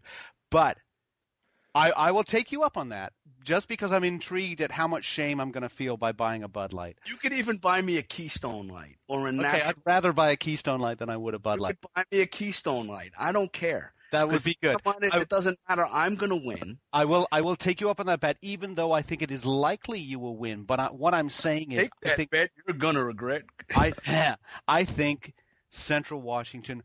[0.49, 0.77] But
[1.75, 5.03] I I will take you up on that just because I'm intrigued at how much
[5.03, 6.97] shame I'm going to feel by buying a Bud Light.
[7.05, 9.67] You could even buy me a Keystone Light or a Okay, natural.
[9.69, 11.77] I'd rather buy a Keystone Light than I would a Bud you Light.
[11.81, 13.11] could buy me a Keystone Light.
[13.19, 13.93] I don't care.
[14.13, 14.81] That would be good.
[14.83, 15.85] Come on in, I- It doesn't matter.
[15.91, 16.79] I'm going to win.
[16.93, 19.31] I will I will take you up on that bet, even though I think it
[19.31, 20.63] is likely you will win.
[20.63, 22.51] But I, what I'm saying is, Take I that think bet.
[22.67, 23.41] You're going to regret.
[23.75, 23.93] I
[24.67, 25.33] I think
[25.69, 26.83] Central Washington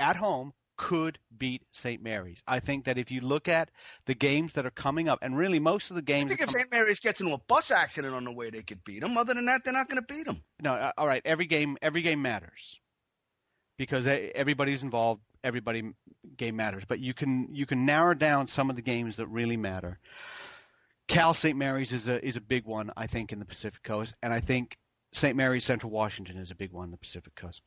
[0.00, 2.02] at home could beat St.
[2.02, 2.42] Mary's.
[2.46, 3.70] I think that if you look at
[4.06, 6.24] the games that are coming up, and really most of the games.
[6.24, 6.70] I games, think if St.
[6.72, 9.16] Mary's gets into a bus accident on the way, they could beat them.
[9.18, 10.42] Other than that, they're not going to beat them.
[10.60, 12.80] no, uh, all right, every game every game matters
[13.76, 15.20] because e- everybody's involved.
[15.44, 15.92] Everybody
[16.36, 19.56] game matters, but you can you can narrow down some of the games that really
[19.56, 19.98] matter.
[21.08, 21.58] Cal St.
[21.58, 24.40] Mary's is a is a big one, I think, in the Pacific Coast, and I
[24.40, 24.78] think
[25.12, 25.36] St.
[25.36, 27.62] Mary's Central Washington is a big one in the Pacific Coast.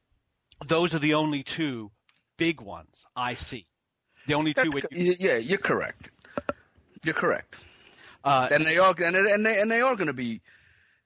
[0.68, 1.92] Those are the only two
[2.38, 3.68] big ones I see.
[4.28, 4.62] The only two.
[4.64, 6.12] That's Which, co- y- yeah, you're correct.
[7.04, 7.58] You're correct.
[8.24, 10.42] uh, And they are and, and they and they are going to be.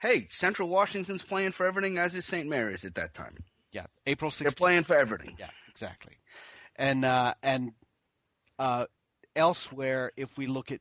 [0.01, 2.47] Hey, Central Washington's playing for everything, as is St.
[2.47, 3.35] Mary's at that time.
[3.73, 5.35] yeah, April They're playing for everything.
[5.37, 6.13] Yeah, exactly.
[6.79, 7.73] And uh, and
[8.57, 8.85] uh,
[9.35, 10.79] elsewhere, if we look at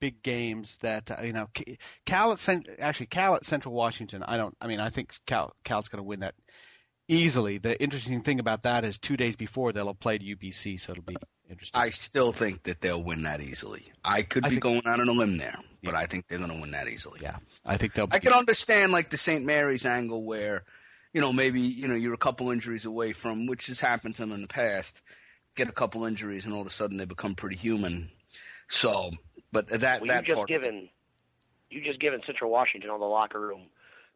[0.00, 1.48] big games that uh, you know,
[2.06, 4.22] Cal at Cent- actually Cal at Central Washington.
[4.24, 4.56] I don't.
[4.60, 6.34] I mean, I think Cal Cal's going to win that
[7.08, 7.58] easily.
[7.58, 11.04] The interesting thing about that is two days before they'll have played UBC, so it'll
[11.04, 11.16] be
[11.48, 11.80] interesting.
[11.80, 13.92] I still think that they'll win that easily.
[14.04, 15.98] I could I be think- going out on a limb there, but Yeah.
[16.00, 17.20] I think they're going to win that easily.
[17.22, 18.06] yeah, I think they'll.
[18.06, 19.44] Be, I can understand like the St.
[19.44, 20.64] Mary's angle where,
[21.12, 24.22] you know, maybe you know you're a couple injuries away from, which has happened to
[24.22, 25.02] them in the past,
[25.56, 28.10] get a couple injuries and all of a sudden they become pretty human.
[28.68, 29.10] So,
[29.52, 30.88] but that Well, that you just given
[31.70, 33.62] you just given Central Washington all the locker room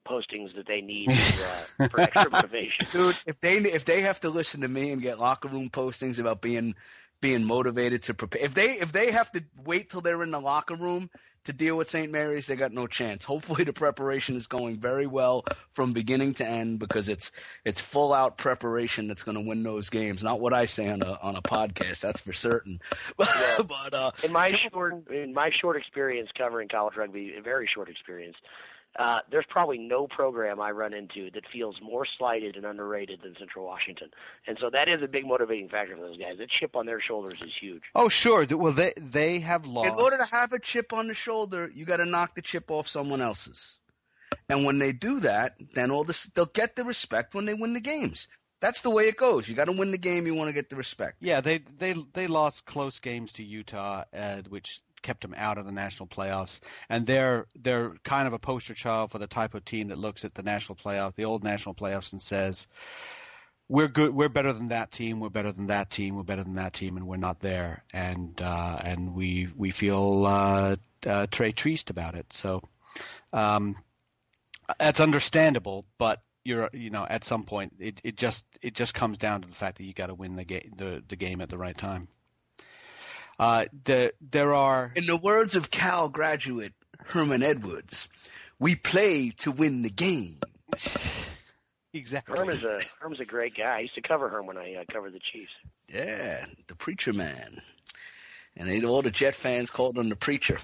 [0.07, 2.87] postings that they need uh, for extra motivation.
[2.93, 6.19] Dude, if they if they have to listen to me and get locker room postings
[6.19, 6.75] about being
[7.21, 10.41] being motivated to prepare, if they if they have to wait till they're in the
[10.41, 11.11] locker room
[11.47, 12.11] to deal with St.
[12.13, 13.25] Mary's, they got no chance.
[13.25, 17.33] Hopefully, the preparation is going very well from beginning to end because it's
[17.65, 20.23] it's full out preparation that's going to win those games.
[20.23, 22.81] Not what I say on a on a podcast, that's for certain.
[23.17, 27.89] but uh, In my short in my short experience covering college rugby, a very short
[27.89, 28.37] experience,
[28.99, 33.35] uh, there's probably no program I run into that feels more slighted and underrated than
[33.39, 34.09] Central Washington,
[34.47, 36.39] and so that is a big motivating factor for those guys.
[36.39, 37.85] The chip on their shoulders is huge.
[37.95, 38.47] Oh, sure.
[38.51, 39.93] Well, they they have lost.
[39.93, 42.71] in order to have a chip on the shoulder, you got to knock the chip
[42.71, 43.79] off someone else's.
[44.49, 47.73] And when they do that, then all this they'll get the respect when they win
[47.73, 48.29] the games.
[48.61, 49.49] That's the way it goes.
[49.49, 50.27] You got to win the game.
[50.27, 51.17] You want to get the respect.
[51.21, 55.67] Yeah, they they they lost close games to Utah, uh, which kept them out of
[55.67, 59.65] the national playoffs, and they're they're kind of a poster child for the type of
[59.65, 62.67] team that looks at the national playoff, the old national playoffs, and says,
[63.69, 64.15] "We're good.
[64.15, 65.21] We're better than that team.
[65.21, 66.17] We're better than that team.
[66.17, 70.27] We're better than that team, and we're not there." And uh, and we we feel
[70.27, 72.33] uh, uh, très triste about it.
[72.33, 72.63] So
[73.33, 73.77] um,
[74.79, 79.19] that's understandable, but you're you know at some point it, it just it just comes
[79.19, 81.51] down to the fact that you got to win the game the, the game at
[81.51, 82.09] the right time.
[83.39, 88.09] Uh, the, there are in the words of Cal graduate Herman Edwards,
[88.59, 90.41] we play to win the game.
[91.93, 92.39] exactly.
[92.39, 93.77] Herm is a Herm's a great guy.
[93.77, 95.53] I used to cover Herm when I uh, covered the Chiefs.
[95.93, 97.61] Yeah, the preacher man,
[98.57, 100.59] and they, all the Jet fans called him the preacher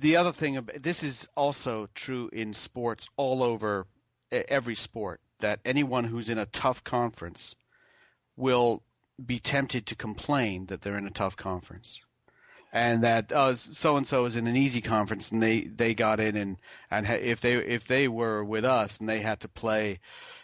[0.00, 3.86] the other thing this is also true in sports all over
[4.30, 7.54] every sport that anyone who's in a tough conference
[8.36, 8.82] will
[9.26, 12.00] be tempted to complain that they're in a tough conference
[12.72, 16.36] and that so and so is in an easy conference and they they got in
[16.36, 16.56] and
[16.90, 19.98] and if they if they were with us and they had to play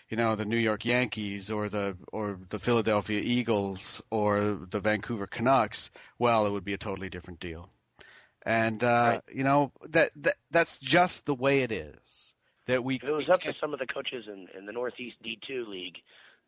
[0.08, 5.26] you know the New York Yankees or the or the Philadelphia Eagles or the Vancouver
[5.26, 7.70] Canucks well it would be a totally different deal
[8.46, 9.20] and uh, right.
[9.34, 12.32] you know that, that that's just the way it is.
[12.66, 12.96] That we.
[12.96, 15.66] If it was up to some of the coaches in, in the Northeast D two
[15.68, 15.96] league,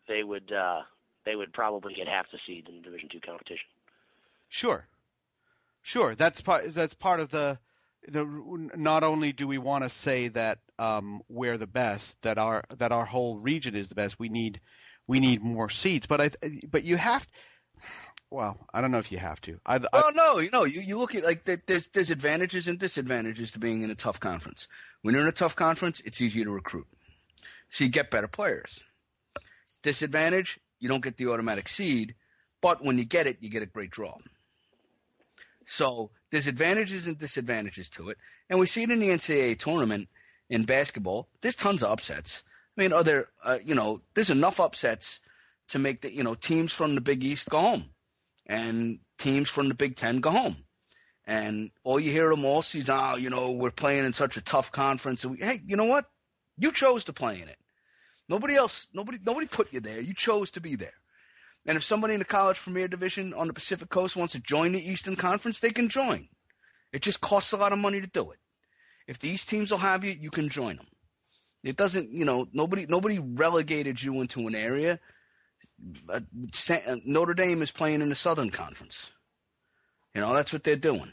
[0.07, 0.83] they would uh,
[1.29, 3.67] they would probably get half the seed in the Division two competition.
[4.49, 4.87] Sure,
[5.83, 6.15] sure.
[6.15, 6.73] That's part.
[6.73, 7.59] That's part of the.
[8.09, 8.25] the
[8.75, 12.93] not only do we want to say that um, we're the best, that our that
[12.93, 14.19] our whole region is the best.
[14.19, 14.61] We need
[15.07, 16.31] we need more seeds, but I.
[16.71, 17.27] But you have
[18.31, 19.61] well, I don't know if you have to.
[19.67, 22.79] I, I, well, no, you know, you, you look at like there's there's advantages and
[22.79, 24.67] disadvantages to being in a tough conference.
[25.03, 26.87] When you're in a tough conference, it's easier to recruit,
[27.69, 28.83] so you get better players.
[29.83, 32.15] Disadvantage, you don't get the automatic seed,
[32.61, 34.17] but when you get it, you get a great draw.
[35.67, 40.09] So there's advantages and disadvantages to it, and we see it in the NCAA tournament
[40.49, 41.29] in basketball.
[41.41, 42.43] There's tons of upsets.
[42.77, 45.21] I mean, are there, uh, you know, there's enough upsets
[45.69, 47.85] to make the, you know, teams from the Big East go home
[48.47, 50.57] and teams from the Big Ten go home.
[51.27, 54.41] And all you hear them all season, oh, you know, we're playing in such a
[54.41, 55.25] tough conference.
[55.25, 56.07] And we, hey, you know what?
[56.57, 57.59] You chose to play in it.
[58.29, 60.01] Nobody else, nobody, nobody put you there.
[60.01, 60.95] You chose to be there.
[61.67, 64.73] And if somebody in the college premier division on the Pacific Coast wants to join
[64.73, 66.29] the Eastern Conference, they can join.
[66.93, 68.39] It just costs a lot of money to do it.
[69.07, 70.87] If these teams will have you, you can join them.
[71.65, 75.01] It doesn't, you know, nobody nobody relegated you into an area
[76.09, 76.21] uh,
[77.05, 79.11] Notre Dame is playing in the Southern Conference.
[80.15, 81.13] You know, that's what they're doing.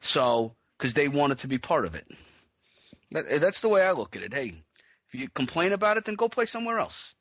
[0.00, 2.06] So, because they wanted to be part of it.
[3.12, 4.32] That, that's the way I look at it.
[4.32, 4.62] Hey,
[5.12, 7.14] if you complain about it, then go play somewhere else.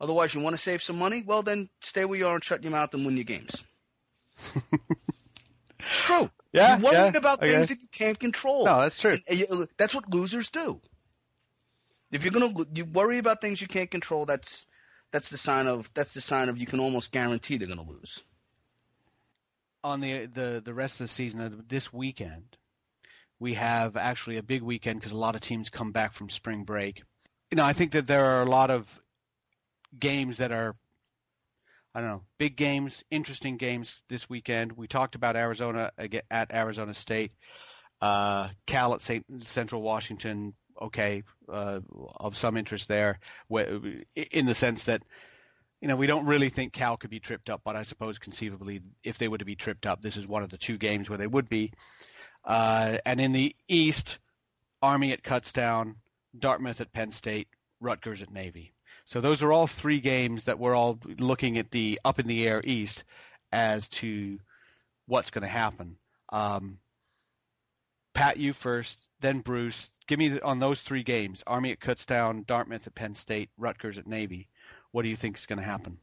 [0.00, 1.22] Otherwise, you want to save some money?
[1.24, 3.64] Well, then stay where you are and shut your mouth and win your games.
[5.78, 6.30] it's true.
[6.52, 7.52] Yeah, You're worried yeah, about okay.
[7.52, 8.64] things that you can't control.
[8.64, 9.18] No, that's true.
[9.28, 10.80] And, and, uh, that's what losers do.
[12.10, 14.66] If you're gonna you worry about things you can't control, that's
[15.12, 17.92] that's the sign of that's the sign of you can almost guarantee they're going to
[17.92, 18.24] lose.
[19.84, 22.56] On the the the rest of the season, uh, this weekend,
[23.38, 26.64] we have actually a big weekend because a lot of teams come back from spring
[26.64, 27.02] break.
[27.50, 29.02] You know, I think that there are a lot of
[29.98, 30.76] games that are
[31.94, 34.72] I don't know, big games, interesting games this weekend.
[34.72, 35.90] We talked about Arizona
[36.30, 37.32] at Arizona State,
[38.00, 41.80] uh, Cal at Saint, Central Washington, okay, uh,
[42.16, 43.18] of some interest there,
[43.50, 45.02] in the sense that
[45.80, 48.82] you know we don't really think Cal could be tripped up, but I suppose conceivably,
[49.02, 51.18] if they were to be tripped up, this is one of the two games where
[51.18, 51.72] they would be.
[52.44, 54.20] Uh, and in the East,
[54.80, 55.96] Army at Kutztown,
[56.38, 57.48] Dartmouth at Penn State,
[57.80, 58.72] Rutgers at Navy.
[59.04, 62.46] So those are all three games that we're all looking at the up in the
[62.46, 63.04] air East
[63.52, 64.38] as to
[65.06, 65.96] what's going to happen.
[66.28, 66.78] Um,
[68.14, 72.86] Pat, you first, then Bruce, give me on those three games: Army at Kutztown, Dartmouth
[72.86, 74.48] at Penn State, Rutgers at Navy.
[74.92, 75.98] What do you think is going to happen?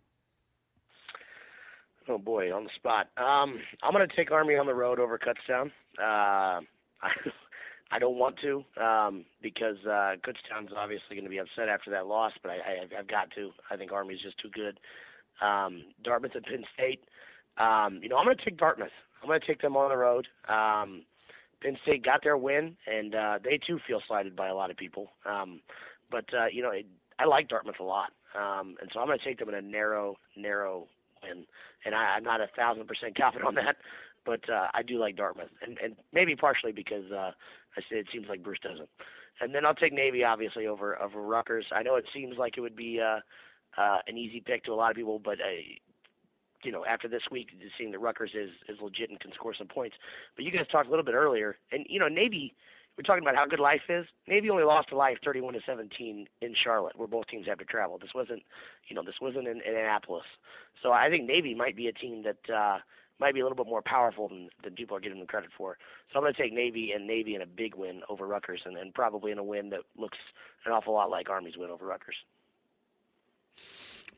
[2.09, 3.07] Oh boy, on the spot.
[3.17, 5.71] Um, I'm going to take Army on the road over Kutztown.
[6.01, 6.61] Uh,
[7.91, 12.07] I don't want to um, because uh, Kutztown's obviously going to be upset after that
[12.07, 13.51] loss, but I, I, I've got to.
[13.71, 14.79] I think Army's just too good.
[15.41, 17.01] Um, Dartmouth and Penn State.
[17.57, 18.91] Um, you know, I'm going to take Dartmouth.
[19.21, 20.27] I'm going to take them on the road.
[20.49, 21.03] Um,
[21.61, 24.77] Penn State got their win, and uh, they too feel slighted by a lot of
[24.77, 25.09] people.
[25.25, 25.61] Um,
[26.11, 26.85] but uh, you know, it,
[27.19, 29.61] I like Dartmouth a lot, um, and so I'm going to take them in a
[29.61, 30.87] narrow, narrow
[31.23, 31.45] win.
[31.85, 33.77] And I, I'm not a thousand percent confident on that,
[34.25, 37.31] but uh, I do like Dartmouth, and, and maybe partially because uh,
[37.77, 38.89] I say it seems like Bruce doesn't.
[39.39, 41.65] And then I'll take Navy obviously over over Rutgers.
[41.71, 43.19] I know it seems like it would be uh,
[43.79, 45.61] uh, an easy pick to a lot of people, but uh,
[46.63, 49.67] you know, after this week, seeing that Rutgers is is legit and can score some
[49.67, 49.95] points.
[50.35, 52.53] But you guys talked a little bit earlier, and you know, Navy.
[52.97, 54.07] We're talking about how good life is.
[54.27, 57.63] Navy only lost to life 31 to 17 in Charlotte, where both teams have to
[57.63, 57.99] travel.
[57.99, 58.41] This wasn't,
[58.87, 60.25] you know, this wasn't in, in Annapolis.
[60.81, 62.79] So I think Navy might be a team that uh,
[63.19, 65.77] might be a little bit more powerful than, than people are giving them credit for.
[66.11, 68.77] So I'm going to take Navy and Navy in a big win over Rutgers, and,
[68.77, 70.17] and probably in a win that looks
[70.65, 72.15] an awful lot like Army's win over Rutgers.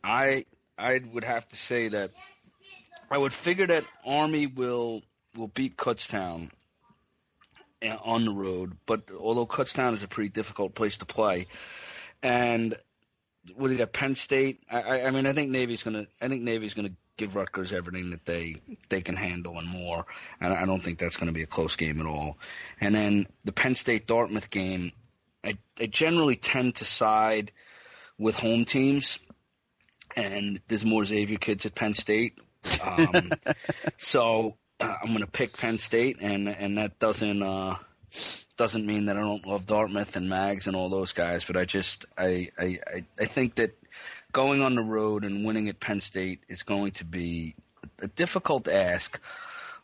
[0.04, 0.46] I
[0.78, 2.12] I would have to say that
[3.12, 5.04] I would figure that Army will
[5.38, 6.52] will beat Kutztown
[7.84, 11.48] uh, on the road, but although Kutztown is a pretty difficult place to play,
[12.24, 12.76] and
[13.56, 13.94] what do you got?
[13.94, 14.60] Penn State.
[14.72, 16.06] I, I mean, I think Navy's gonna.
[16.22, 18.56] I think Navy's gonna give Rutgers everything that they
[18.90, 20.06] they can handle and more.
[20.42, 22.38] And I don't think that's going to be a close game at all.
[22.82, 24.92] And then the Penn State Dartmouth game.
[25.42, 27.54] I, I generally tend to side
[28.18, 29.20] with home teams
[30.16, 32.38] and there's more Xavier kids at Penn State.
[32.84, 33.32] Um,
[33.98, 37.76] so uh, I'm going to pick Penn State, and and that doesn't uh,
[38.58, 41.66] doesn't mean that I don't love Dartmouth and Mags and all those guys, but I
[41.66, 42.78] just I I
[43.20, 43.72] I think that
[44.32, 47.56] going on the road and winning at Penn State is going to be
[48.02, 49.20] a difficult ask.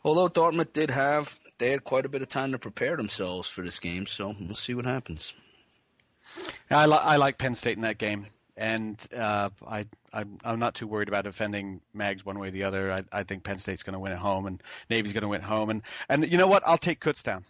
[0.04, 3.62] Although Dartmouth did have they had quite a bit of time to prepare themselves for
[3.62, 5.32] this game, so we'll see what happens.
[6.70, 8.26] I, li- I like Penn State in that game
[8.56, 12.64] and uh, I, I'm, I'm not too worried about defending Mags one way or the
[12.64, 12.90] other.
[12.90, 15.42] I, I think Penn State's going to win at home, and Navy's going to win
[15.42, 16.62] at home, and and you know what?
[16.66, 17.44] I'll take Kutztown.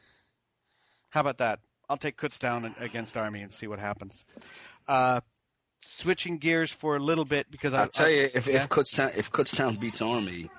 [1.11, 1.61] How about that?
[1.89, 4.25] I'll take Kutztown against Army and see what happens.
[4.89, 5.21] Uh,
[5.81, 8.57] switching gears for a little bit because I'll I, tell you if yeah?
[8.57, 10.51] if Kutztown if Kutztown beats Army,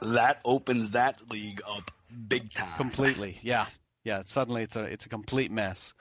[0.00, 1.90] that opens that league up
[2.28, 2.76] big time.
[2.76, 3.66] Completely, yeah,
[4.04, 4.22] yeah.
[4.24, 5.92] Suddenly it's a it's a complete mess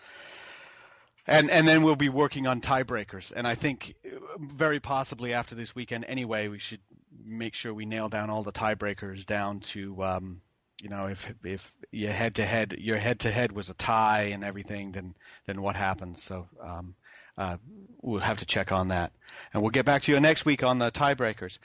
[1.27, 3.31] and and then we'll be working on tiebreakers.
[3.35, 3.95] And I think
[4.39, 6.81] very possibly after this weekend, anyway, we should
[7.23, 10.03] make sure we nail down all the tiebreakers down to.
[10.03, 10.41] Um,
[10.81, 14.31] you know, if if your head to head your head to head was a tie
[14.33, 15.15] and everything, then
[15.45, 16.23] then what happens?
[16.23, 16.95] So um,
[17.37, 17.57] uh,
[18.01, 19.11] we'll have to check on that,
[19.53, 21.59] and we'll get back to you next week on the tiebreakers.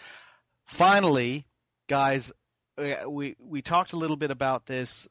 [0.67, 1.47] Finally,
[1.89, 2.33] guys,
[3.07, 5.09] we we talked a little bit about this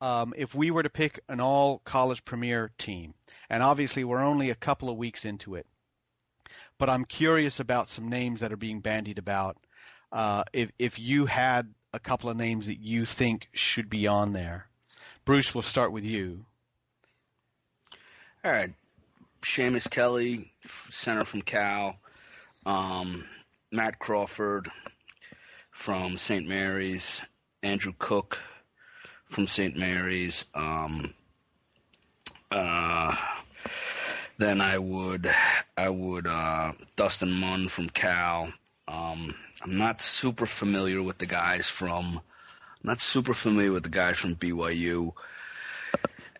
[0.00, 3.14] um, if we were to pick an all college premier team,
[3.50, 5.66] and obviously we're only a couple of weeks into it,
[6.78, 9.56] but I'm curious about some names that are being bandied about.
[10.12, 14.32] Uh, if if you had a couple of names that you think should be on
[14.32, 14.68] there,
[15.24, 16.44] Bruce, we'll start with you.
[18.44, 18.72] All right,
[19.42, 20.52] Seamus Kelly,
[20.90, 21.96] center from Cal,
[22.66, 23.24] um,
[23.72, 24.68] Matt Crawford
[25.70, 26.46] from St.
[26.46, 27.22] Mary's,
[27.62, 28.40] Andrew Cook
[29.26, 29.76] from St.
[29.76, 30.44] Mary's.
[30.54, 31.14] Um,
[32.50, 33.14] uh,
[34.38, 35.30] then I would
[35.76, 38.52] I would uh, Dustin Munn from Cal.
[38.86, 42.20] Um, I'm not super familiar with the guys from
[42.82, 45.12] not super familiar with the guys from BYU.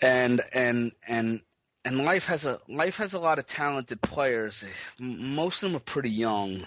[0.00, 1.40] And and and
[1.88, 4.64] and life has a life has a lot of talented players.
[4.98, 6.60] Most of them are pretty young,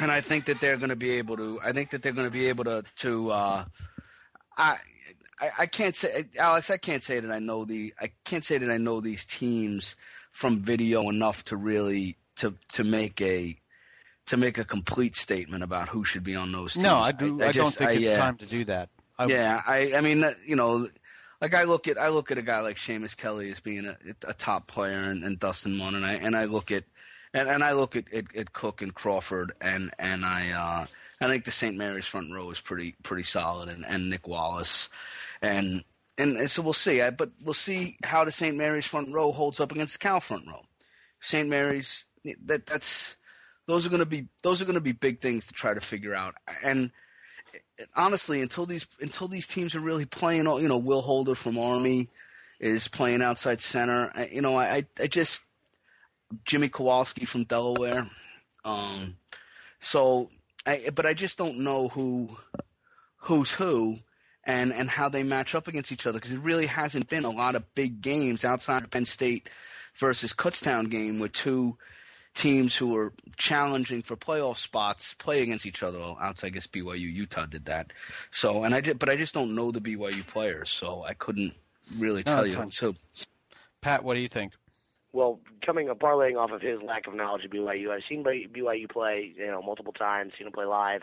[0.00, 1.60] and I think that they're going to be able to.
[1.62, 3.30] I think that they're going to be able to to.
[3.30, 3.64] Uh,
[4.56, 4.78] I
[5.40, 6.70] I, I can't say, Alex.
[6.70, 7.92] I can't say that I know the.
[8.00, 9.96] I can't say that I know these teams
[10.30, 13.56] from video enough to really to to make a
[14.26, 16.84] to make a complete statement about who should be on those teams.
[16.84, 17.40] No, I do.
[17.40, 18.90] I, I, I just, don't think it's yeah, time to do that.
[19.26, 19.92] yeah, I.
[19.96, 20.86] I mean, you know,
[21.40, 23.96] like I look at I look at a guy like Seamus Kelly as being a,
[24.26, 26.84] a top player, and, and Dustin Munn, and I and I look at
[27.32, 30.50] and, and I look at, at, at Cook and Crawford, and and I.
[30.50, 30.86] uh
[31.20, 31.76] I think the St.
[31.76, 34.90] Mary's front row is pretty pretty solid, and, and Nick Wallace,
[35.40, 35.82] and,
[36.18, 37.00] and so we'll see.
[37.00, 38.54] I, but we'll see how the St.
[38.56, 40.62] Mary's front row holds up against the Cal front row.
[41.20, 41.48] St.
[41.48, 42.06] Mary's
[42.44, 43.16] that that's
[43.66, 45.80] those are going to be those are going to be big things to try to
[45.80, 46.34] figure out.
[46.62, 46.90] And
[47.96, 52.08] honestly, until these until these teams are really playing, you know, Will Holder from Army
[52.60, 54.10] is playing outside center.
[54.14, 55.42] I, you know, I I just
[56.44, 58.08] Jimmy Kowalski from Delaware.
[58.64, 59.16] Um,
[59.80, 60.30] so
[60.66, 62.36] I, but I just don't know who
[63.16, 63.98] who's who
[64.44, 67.30] and and how they match up against each other because it really hasn't been a
[67.30, 69.48] lot of big games outside of Penn State
[69.96, 71.76] versus Kutztown game with two
[72.34, 75.98] teams who are challenging for playoff spots play against each other.
[75.98, 77.92] Outside, I guess BYU, Utah did that.
[78.30, 81.54] So, and I just, but I just don't know the BYU players, so I couldn't
[81.96, 82.70] really tell no, you.
[82.70, 82.94] So,
[83.80, 84.52] Pat, what do you think?
[85.14, 88.90] well, coming up parlaying off of his lack of knowledge of BYU, I've seen BYU
[88.90, 91.02] play, you know, multiple times, seen him play live.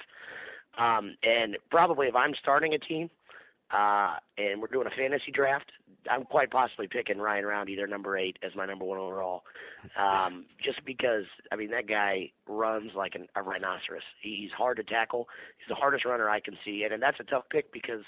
[0.77, 3.09] Um, and probably if I'm starting a team,
[3.71, 5.71] uh, and we're doing a fantasy draft,
[6.09, 9.43] I'm quite possibly picking Ryan Roundy, their number eight, as my number one overall.
[9.97, 14.01] Um, just because, I mean, that guy runs like an, a rhinoceros.
[14.21, 15.27] He's hard to tackle.
[15.57, 18.03] He's the hardest runner I can see, and, and that's a tough pick because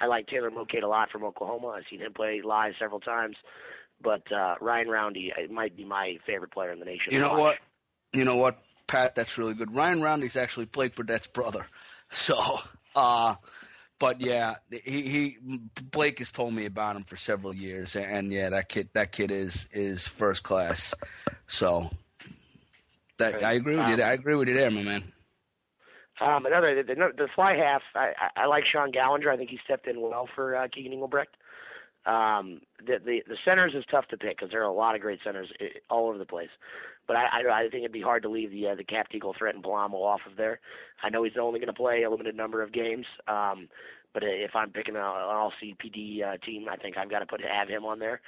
[0.00, 1.68] I like Taylor Mocaid a lot from Oklahoma.
[1.68, 3.36] I've seen him play live several times,
[4.02, 7.12] but uh, Ryan Roundy might be my favorite player in the nation.
[7.12, 7.58] You know what?
[8.12, 9.14] You know what, Pat?
[9.14, 9.74] That's really good.
[9.74, 11.66] Ryan Roundy's actually Blake Burdett's brother,
[12.10, 12.58] so.
[12.94, 13.34] uh
[13.98, 15.38] but yeah, he, he
[15.90, 19.30] Blake has told me about him for several years, and yeah, that kid that kid
[19.30, 20.94] is is first class.
[21.46, 21.90] So
[23.18, 24.04] that I agree with um, you.
[24.04, 25.04] I agree with you there, my man.
[26.20, 27.82] Um, another the, the, the fly half.
[27.94, 29.32] I, I, I like Sean Gallinger.
[29.32, 31.36] I think he stepped in well for uh, Keegan Engelbrecht.
[32.06, 35.00] Um, the, the the centers is tough to pick because there are a lot of
[35.00, 35.52] great centers
[35.90, 36.48] all over the place.
[37.08, 39.34] But I, I, I think it'd be hard to leave the uh, the Cap Eagle
[39.36, 40.60] Thretton Palamo off of there.
[41.02, 43.06] I know he's only going to play a limited number of games.
[43.26, 43.68] Um,
[44.14, 47.40] but if I'm picking an all CPD uh, team, I think I've got to put
[47.40, 48.20] have him on there.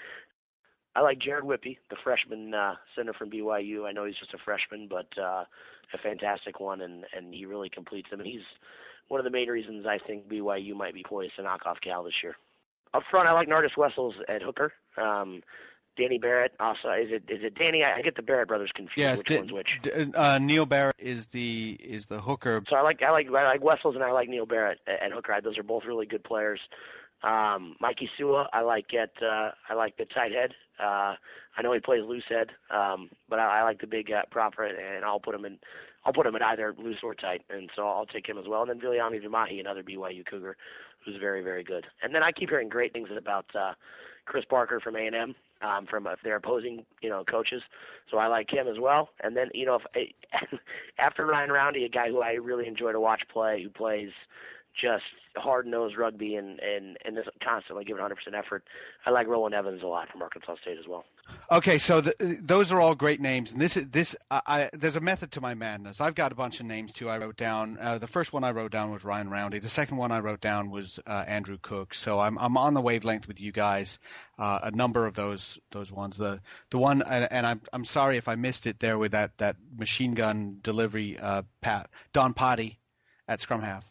[0.97, 3.87] I like Jared Whippy, the freshman uh, center from BYU.
[3.87, 5.45] I know he's just a freshman, but uh,
[5.93, 8.21] a fantastic one, and and he really completes them.
[8.21, 8.43] And he's
[9.09, 12.05] one of the main reasons I think BYU might be poised to knock off Cal
[12.05, 12.37] this year.
[12.93, 14.73] Up front, I like Nardis Wessels at hooker.
[14.97, 15.43] Um,
[16.01, 17.85] Danny Barrett also is it is it Danny?
[17.85, 18.97] I, get the Barrett brothers confused.
[18.97, 19.69] Yeah, which D- one's which?
[19.83, 22.63] D- uh, Neil Barrett is the is the hooker.
[22.69, 25.13] So I like I like I like Wessels and I like Neil Barrett at, at
[25.13, 25.39] hooker.
[25.43, 26.61] Those are both really good players.
[27.23, 30.53] Um, Mikey Sua, I like at uh, I like the tight head.
[30.83, 31.17] Uh,
[31.57, 34.65] I know he plays loose head, um, but I, I like the big uh, proper,
[34.65, 35.59] and I'll put him in.
[36.05, 38.63] I'll put him at either loose or tight, and so I'll take him as well.
[38.63, 40.57] And then Viliami Vimahi, another BYU Cougar,
[41.05, 41.87] who's very very good.
[42.03, 43.75] And then I keep hearing great things about uh,
[44.27, 47.63] Chris Parker from A&M um, from uh, their opposing, you know, coaches.
[48.11, 49.11] So I like him as well.
[49.23, 50.13] And then, you know, if,
[50.99, 54.11] after Ryan Roundy, a guy who I really enjoy to watch play, who plays
[54.81, 55.05] just
[55.37, 58.65] hard nosed rugby and and and is constantly giving 100 percent effort.
[59.07, 61.05] I like Roland Evans a lot from Arkansas State as well.
[61.53, 65.01] Okay, so the, those are all great names, and this this I, I, there's a
[65.01, 66.01] method to my madness.
[66.01, 67.09] I've got a bunch of names too.
[67.09, 69.59] I wrote down uh, the first one I wrote down was Ryan Roundy.
[69.59, 71.95] The second one I wrote down was uh, Andrew Cook.
[71.95, 73.99] So I'm I'm on the wavelength with you guys.
[74.39, 76.17] Uh, a number of those those ones.
[76.17, 76.41] The
[76.71, 79.57] the one and, and, I'm I'm sorry if I missed it there with that that
[79.77, 81.19] machine gun delivery.
[81.19, 82.79] Uh, Pat Don Potty
[83.29, 83.85] at scrum half.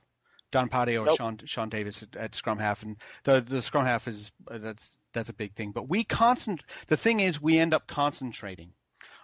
[0.52, 1.18] Don Patti or nope.
[1.18, 4.98] Sean Sean Davis at, at, scrum half, and the the scrum half is uh, that's
[5.14, 5.72] that's a big thing.
[5.72, 6.64] But we constant.
[6.88, 8.74] The thing is, we end up concentrating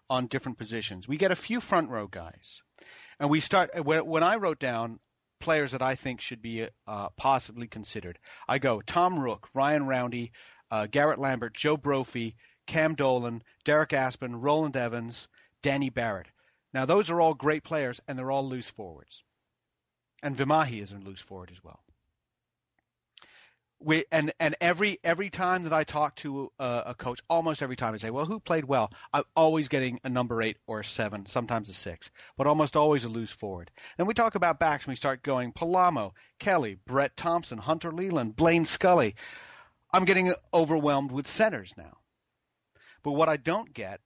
[0.10, 1.08] on different positions.
[1.08, 2.62] We get a few front row guys,
[3.20, 5.00] and we start uh, when, when I wrote down
[5.40, 8.20] players that I think should be uh, possibly considered.
[8.48, 10.32] I go Tom Rook, Ryan Roundy,
[10.70, 12.36] uh, Garrett Lambert, Joe Brophy,
[12.68, 15.28] Cam Dolan, Derek Aspen, Roland Evans,
[15.64, 16.28] Danny Barrett.
[16.72, 19.24] Now those are all great players, and they're all loose forwards
[20.24, 21.80] and Vimahi is a loose forward as well.
[23.80, 27.76] We, and and every every time that I talk to a, a, coach, almost every
[27.76, 30.84] time I say, "Well, who played well?" I'm always getting a number eight or a
[30.84, 33.70] seven, sometimes a six, but almost always a loose forward.
[33.98, 38.36] Then we talk about backs, and we start going Palamo, Kelly, Brett Thompson, Hunter Leland,
[38.38, 39.16] Blaine Scully.
[39.92, 41.98] I'm getting overwhelmed with centers now.
[43.04, 44.00] But what I don't get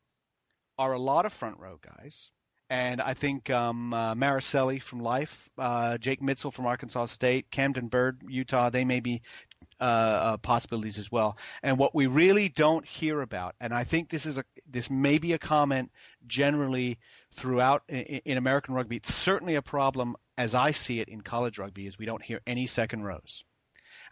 [0.78, 2.32] are a lot of front row guys
[2.70, 7.88] and I think um, uh, Maricelli from Life, uh, Jake Mitzel from Arkansas State, Camden
[7.88, 9.22] Bird, Utah, they may be
[9.82, 11.38] uh, uh, possibilities as well.
[11.64, 15.18] And what we really don't hear about, and I think this is a this may
[15.18, 15.92] be a comment
[16.28, 17.00] generally
[17.34, 18.98] throughout in, in American rugby.
[18.98, 22.42] It's certainly a problem as I see it in college rugby, is we don't hear
[22.46, 23.44] any second rows.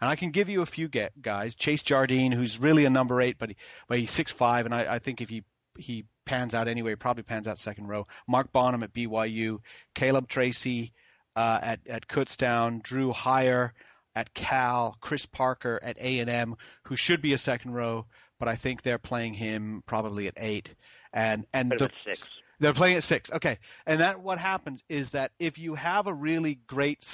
[0.00, 1.54] And I can give you a few guys.
[1.54, 3.56] Chase Jardine, who's really a number eight, but he,
[3.88, 5.44] but he's six five, and I, I think if he
[5.76, 6.94] he pans out anyway.
[6.94, 8.06] Probably pans out second row.
[8.28, 9.60] Mark Bonham at BYU,
[9.94, 10.92] Caleb Tracy
[11.34, 13.72] uh, at at Kutztown, Drew Hyer
[14.14, 18.06] at Cal, Chris Parker at A and M, who should be a second row,
[18.38, 20.74] but I think they're playing him probably at eight.
[21.14, 22.28] And and the, six.
[22.60, 23.30] They're playing at six.
[23.32, 27.08] Okay, and that what happens is that if you have a really great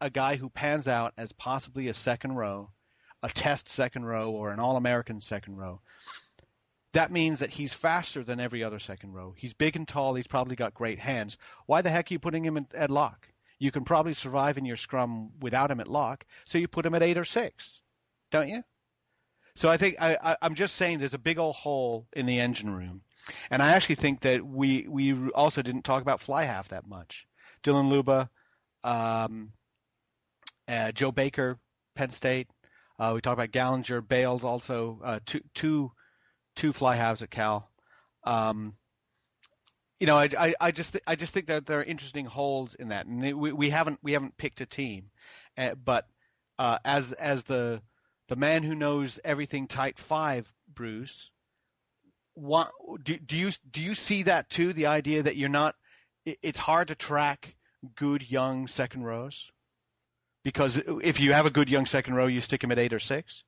[0.00, 2.70] a guy who pans out as possibly a second row,
[3.22, 5.80] a test second row, or an All American second row,
[6.94, 9.34] that means that he's faster than every other second row.
[9.36, 10.14] He's big and tall.
[10.14, 11.36] He's probably got great hands.
[11.66, 13.28] Why the heck are you putting him in, at lock?
[13.58, 16.94] You can probably survive in your scrum without him at lock, so you put him
[16.94, 17.80] at eight or six,
[18.30, 18.62] don't you?
[19.56, 22.74] So I think I, I'm just saying there's a big old hole in the engine
[22.74, 23.02] room,
[23.50, 27.26] and I actually think that we we also didn't talk about fly half that much.
[27.62, 28.28] Dylan Luba,
[28.82, 29.52] um,
[30.66, 31.58] uh, Joe Baker,
[31.94, 32.48] Penn State.
[32.98, 35.92] Uh, we talked about Gallinger, Bales, also uh, two two
[36.54, 37.68] two fly halves at Cal.
[38.24, 38.74] Um,
[40.00, 42.74] you know, I, I, I just th- I just think that there are interesting holes
[42.74, 45.10] in that, and we we haven't we haven't picked a team,
[45.56, 46.06] uh, but
[46.58, 47.80] uh, as as the
[48.28, 51.30] the man who knows everything tight five, Bruce.
[52.36, 52.72] What,
[53.04, 54.72] do, do you do you see that too?
[54.72, 55.76] The idea that you're not,
[56.24, 57.54] it's hard to track
[57.94, 59.52] good young second rows
[60.42, 63.00] because if you have a good young second row, you stick him at eight or
[63.00, 63.44] six.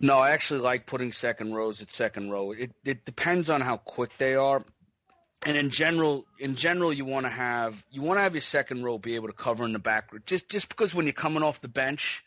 [0.00, 2.52] No, I actually like putting second rows at second row.
[2.52, 4.62] It it depends on how quick they are.
[5.44, 8.84] And in general, in general, you want to have you want to have your second
[8.84, 10.12] row be able to cover in the back.
[10.12, 10.20] Row.
[10.24, 12.24] Just just because when you're coming off the bench,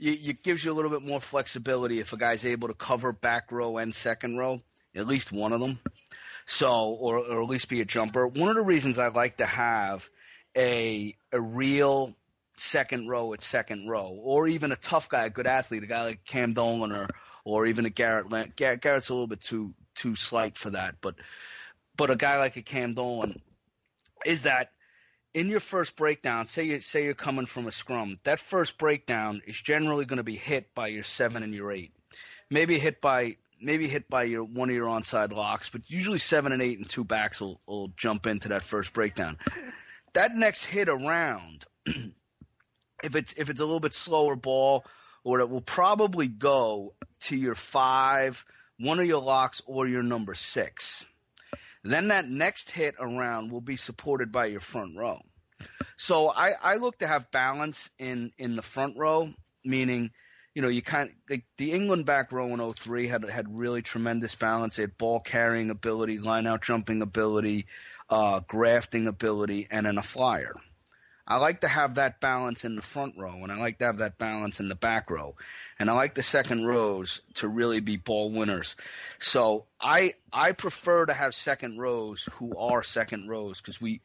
[0.00, 3.50] it gives you a little bit more flexibility if a guy's able to cover back
[3.52, 4.60] row and second row,
[4.94, 5.78] at least one of them.
[6.44, 8.26] So, or, or at least be a jumper.
[8.26, 10.08] One of the reasons I like to have
[10.56, 12.14] a a real
[12.56, 16.04] second row at second row, or even a tough guy, a good athlete, a guy
[16.04, 17.08] like Cam Dolan or
[17.44, 18.56] or even a Garrett.
[18.56, 21.16] Garrett Garrett's a little bit too too slight for that, but
[21.96, 23.36] but a guy like a Cam Dolan
[24.24, 24.70] is that
[25.34, 29.42] in your first breakdown, say you say you're coming from a scrum, that first breakdown
[29.46, 31.92] is generally going to be hit by your seven and your eight,
[32.50, 36.52] maybe hit by maybe hit by your one of your onside locks, but usually seven
[36.52, 39.38] and eight and two backs will, will jump into that first breakdown.
[40.14, 41.66] That next hit around,
[43.02, 44.84] if it's if it's a little bit slower ball,
[45.24, 48.44] or it will probably go to your five,
[48.78, 51.04] one of your locks, or your number six.
[51.82, 55.20] Then that next hit around will be supported by your front row.
[55.96, 59.30] So I, I look to have balance in, in the front row,
[59.64, 60.10] meaning,
[60.54, 64.34] you know, you kind like the England back row in 03 had had really tremendous
[64.34, 64.76] balance.
[64.76, 67.66] They had ball carrying ability, line out jumping ability,
[68.10, 70.54] uh, grafting ability, and then a flyer.
[71.28, 73.98] I like to have that balance in the front row, and I like to have
[73.98, 75.34] that balance in the back row,
[75.78, 78.76] and I like the second rows to really be ball winners.
[79.18, 84.02] So I I prefer to have second rows who are second rows because we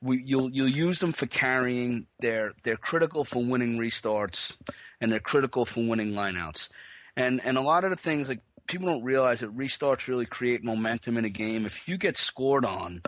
[0.00, 2.06] we you'll you'll use them for carrying.
[2.20, 4.56] They're they're critical for winning restarts,
[5.00, 6.70] and they're critical for winning lineouts,
[7.16, 10.64] and and a lot of the things like people don't realize that restarts really create
[10.64, 11.66] momentum in a game.
[11.66, 13.02] If you get scored on,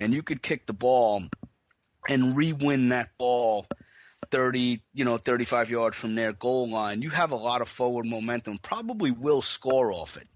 [0.00, 1.22] and you could kick the ball
[2.08, 3.66] and re-win that ball
[4.30, 8.06] 30, you know, 35 yards from their goal line, you have a lot of forward
[8.06, 10.28] momentum, probably will score off it.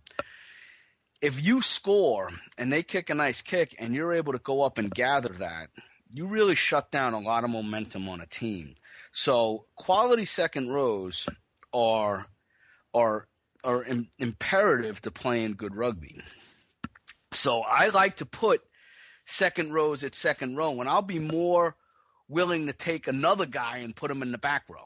[1.20, 4.78] If you score and they kick a nice kick and you're able to go up
[4.78, 5.70] and gather that,
[6.12, 8.74] you really shut down a lot of momentum on a team.
[9.12, 11.26] So quality second rows
[11.72, 12.26] are
[12.92, 13.26] are
[13.64, 16.20] are Im- imperative to playing good rugby.
[17.32, 18.62] So I like to put
[19.24, 21.76] second rows at second row, and I'll be more
[22.28, 24.84] willing to take another guy and put him in the back row.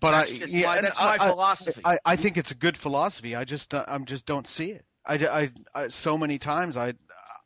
[0.00, 1.82] But that's I, just yeah, my, that's my I, philosophy.
[1.84, 3.36] I, I think it's a good philosophy.
[3.36, 4.84] I just uh, I'm just don't see it.
[5.06, 6.94] I, I, I so many times I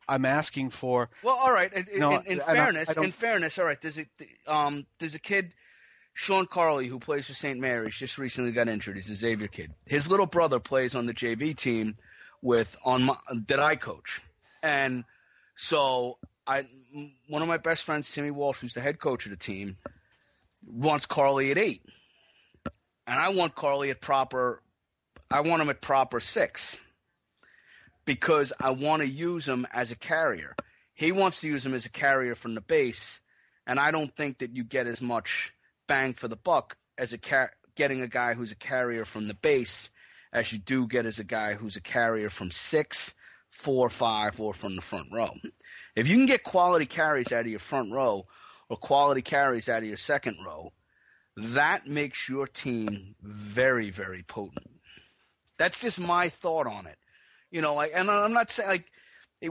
[0.09, 1.11] I'm asking for.
[1.23, 1.73] Well, all right.
[1.73, 3.81] In, no, in, in fairness, in fairness, all right.
[3.81, 4.07] There's a
[4.47, 5.53] um there's a kid.
[6.15, 7.61] Sean Carley, who plays for St.
[7.61, 8.97] Mary's, just recently got injured.
[8.97, 9.73] He's a Xavier kid.
[9.87, 11.97] His little brother plays on the JV team
[12.43, 14.21] with on my, that I coach,
[14.63, 15.05] and
[15.59, 16.65] so I,
[17.27, 19.77] one of my best friends, Timmy Walsh, who's the head coach of the team,
[20.65, 21.83] wants Carly at eight,
[23.09, 24.63] and I want Carly at proper.
[25.31, 26.79] I want him at proper six
[28.05, 30.55] because I want to use him as a carrier.
[30.95, 33.21] He wants to use him as a carrier from the base,
[33.67, 35.53] and I don't think that you get as much
[35.89, 39.35] bang for the buck as a car- getting a guy who's a carrier from the
[39.35, 39.91] base
[40.33, 43.15] as you do get as a guy who's a carrier from six
[43.59, 45.35] four, five, or from the front row.
[45.97, 48.25] If you can get quality carries out of your front row
[48.69, 50.73] or quality carries out of your second row,
[51.37, 54.71] that makes your team very, very potent.
[55.59, 56.99] That's just my thought on it.
[57.51, 58.93] You know, like, and I'm not saying like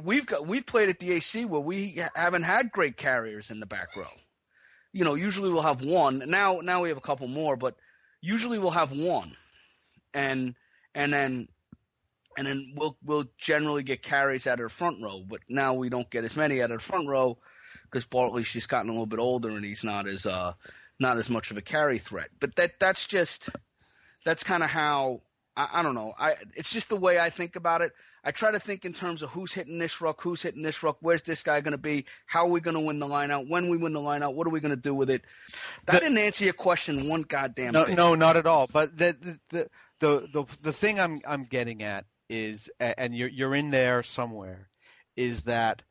[0.01, 3.65] we've got we've played at the AC where we haven't had great carriers in the
[3.65, 4.07] back row.
[4.93, 6.23] You know, usually we'll have one.
[6.27, 7.75] Now, now we have a couple more, but
[8.21, 9.35] usually we'll have one,
[10.13, 10.55] and
[10.95, 11.49] and then
[12.37, 15.23] and then we'll we'll generally get carries out of the front row.
[15.27, 17.37] But now we don't get as many out of the front row
[17.85, 20.53] because Bartley's just gotten a little bit older and he's not as uh
[20.99, 22.29] not as much of a carry threat.
[22.39, 23.49] But that that's just
[24.23, 25.21] that's kind of how
[25.55, 26.13] I, I don't know.
[26.17, 27.91] I it's just the way I think about it.
[28.23, 30.97] I try to think in terms of who's hitting this ruck, who's hitting this ruck,
[30.99, 33.47] where's this guy going to be, how are we going to win the line out,
[33.47, 35.23] when we win the line out, what are we going to do with it?
[35.85, 37.95] That the, didn't answer your question one goddamn no, bit.
[37.95, 38.67] No, not at all.
[38.71, 39.15] But the
[39.49, 39.69] the
[39.99, 44.69] the the, the thing I'm I'm getting at is, and you're you're in there somewhere,
[45.15, 45.81] is that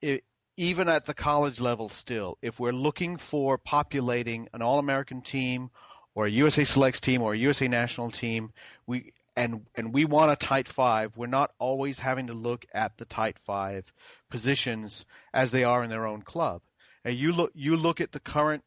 [0.00, 0.24] it,
[0.56, 5.70] even at the college level, still, if we're looking for populating an All-American team
[6.14, 8.52] or a USA Selects team or a USA National team,
[8.86, 11.16] we and and we want a tight five.
[11.16, 13.92] We're not always having to look at the tight five
[14.30, 16.62] positions as they are in their own club.
[17.04, 18.62] And you look you look at the current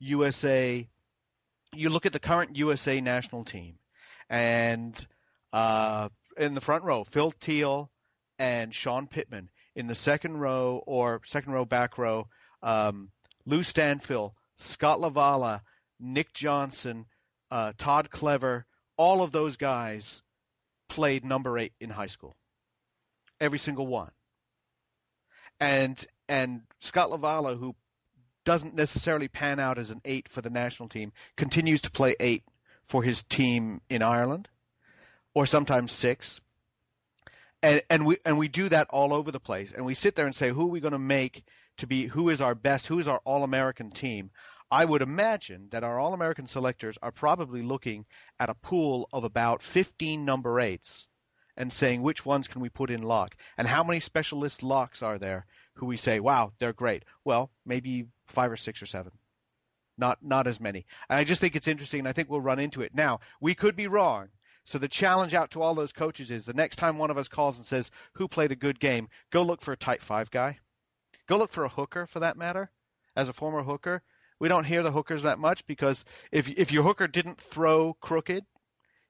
[0.00, 0.88] USA
[1.74, 3.74] you look at the current USA national team,
[4.30, 5.06] and
[5.52, 7.90] uh, in the front row, Phil Thiel
[8.38, 9.50] and Sean Pittman.
[9.74, 12.28] In the second row or second row back row,
[12.62, 13.10] um,
[13.44, 15.60] Lou Stanfill, Scott LaValla,
[16.00, 17.06] Nick Johnson,
[17.50, 18.66] uh, Todd Clever,
[18.96, 20.22] all of those guys
[20.88, 22.36] played number eight in high school.
[23.40, 24.10] Every single one.
[25.60, 27.74] And and Scott LaValla, who
[28.44, 32.44] doesn't necessarily pan out as an eight for the national team, continues to play eight
[32.86, 34.48] for his team in Ireland,
[35.36, 36.40] or sometimes six.
[37.62, 39.70] And and we and we do that all over the place.
[39.70, 41.44] And we sit there and say, who are we going to make
[41.76, 44.30] to be who is our best, who is our all American team?
[44.70, 48.06] I would imagine that our all American selectors are probably looking
[48.40, 51.06] at a pool of about 15 number eights
[51.54, 55.18] and saying which ones can we put in lock and how many specialist locks are
[55.18, 57.04] there who we say, wow, they're great.
[57.24, 59.12] Well, maybe five or six or seven.
[59.98, 60.86] Not not as many.
[61.10, 62.94] And I just think it's interesting and I think we'll run into it.
[62.94, 64.28] Now, we could be wrong.
[64.66, 67.28] So the challenge out to all those coaches is the next time one of us
[67.28, 70.58] calls and says, Who played a good game, go look for a tight five guy.
[71.28, 72.70] Go look for a hooker for that matter.
[73.14, 74.02] As a former hooker,
[74.40, 78.44] we don't hear the hookers that much because if if your hooker didn't throw crooked,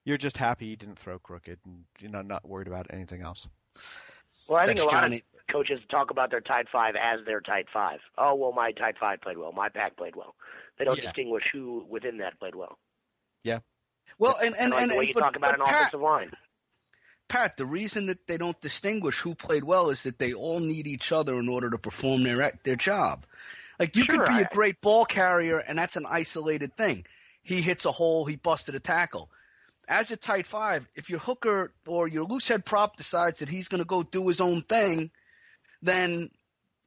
[0.05, 3.47] you're just happy he didn't throw crooked and you know not worried about anything else.
[4.47, 5.15] Well, I think That's a lot Johnny.
[5.15, 7.99] of coaches talk about their tight five as their tight five.
[8.17, 9.51] Oh well, my tight five played well.
[9.51, 10.35] My pack played well.
[10.77, 11.05] They don't Yeah.
[11.05, 12.77] distinguish who within that played well.
[14.19, 16.01] Well, and and like and, the way and you but, talk about an Pat, offensive
[16.01, 16.29] line.
[17.27, 20.87] Pat, the reason that they don't distinguish who played well is that they all need
[20.87, 23.25] each other in order to perform their their job.
[23.79, 27.05] Like you Sure, could be I- a great ball carrier, and that's an isolated thing.
[27.43, 29.29] He hits a hole, he busted a tackle.
[29.89, 33.69] As a tight five, if your hooker or your loose head prop decides that he's
[33.69, 35.11] going to go do his own thing,
[35.81, 36.29] then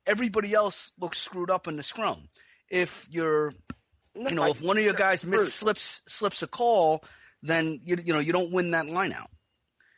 [0.07, 2.28] everybody else looks screwed up in the scrum.
[2.68, 3.53] If you're
[4.14, 7.05] you know, if one of your guys miss slips slips a call,
[7.43, 9.30] then you you know you don't win that line out.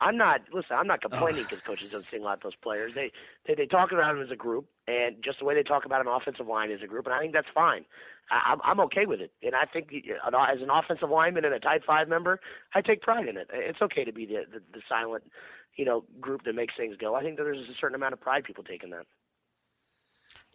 [0.03, 0.75] I'm not listen.
[0.75, 2.93] I'm not complaining because coaches don't single out those players.
[2.93, 3.11] They,
[3.47, 6.01] they they talk about them as a group, and just the way they talk about
[6.01, 7.85] an offensive line as a group, and I think that's fine.
[8.29, 11.59] I, I'm I'm okay with it, and I think as an offensive lineman and a
[11.59, 12.41] tight five member,
[12.75, 13.49] I take pride in it.
[13.53, 15.23] It's okay to be the the, the silent,
[15.77, 17.15] you know, group that makes things go.
[17.15, 19.05] I think that there's a certain amount of pride people take in that.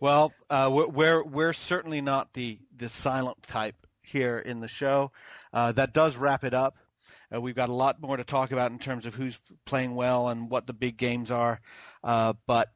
[0.00, 5.12] Well, uh, we're, we're we're certainly not the the silent type here in the show.
[5.52, 6.76] Uh, that does wrap it up.
[7.34, 10.28] Uh, we've got a lot more to talk about in terms of who's playing well
[10.28, 11.60] and what the big games are,
[12.02, 12.70] uh, but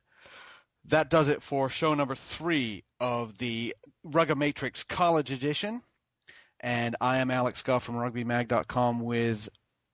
[0.87, 3.75] that does it for show number three of the
[4.07, 5.81] Rugga Matrix College Edition.
[6.61, 9.49] And I am Alex Goff from RugbyMag.com with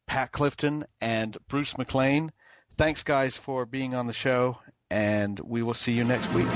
[0.06, 2.32] Pat Clifton and Bruce McLean.
[2.76, 4.58] Thanks, guys, for being on the show,
[4.90, 6.48] and we will see you next week.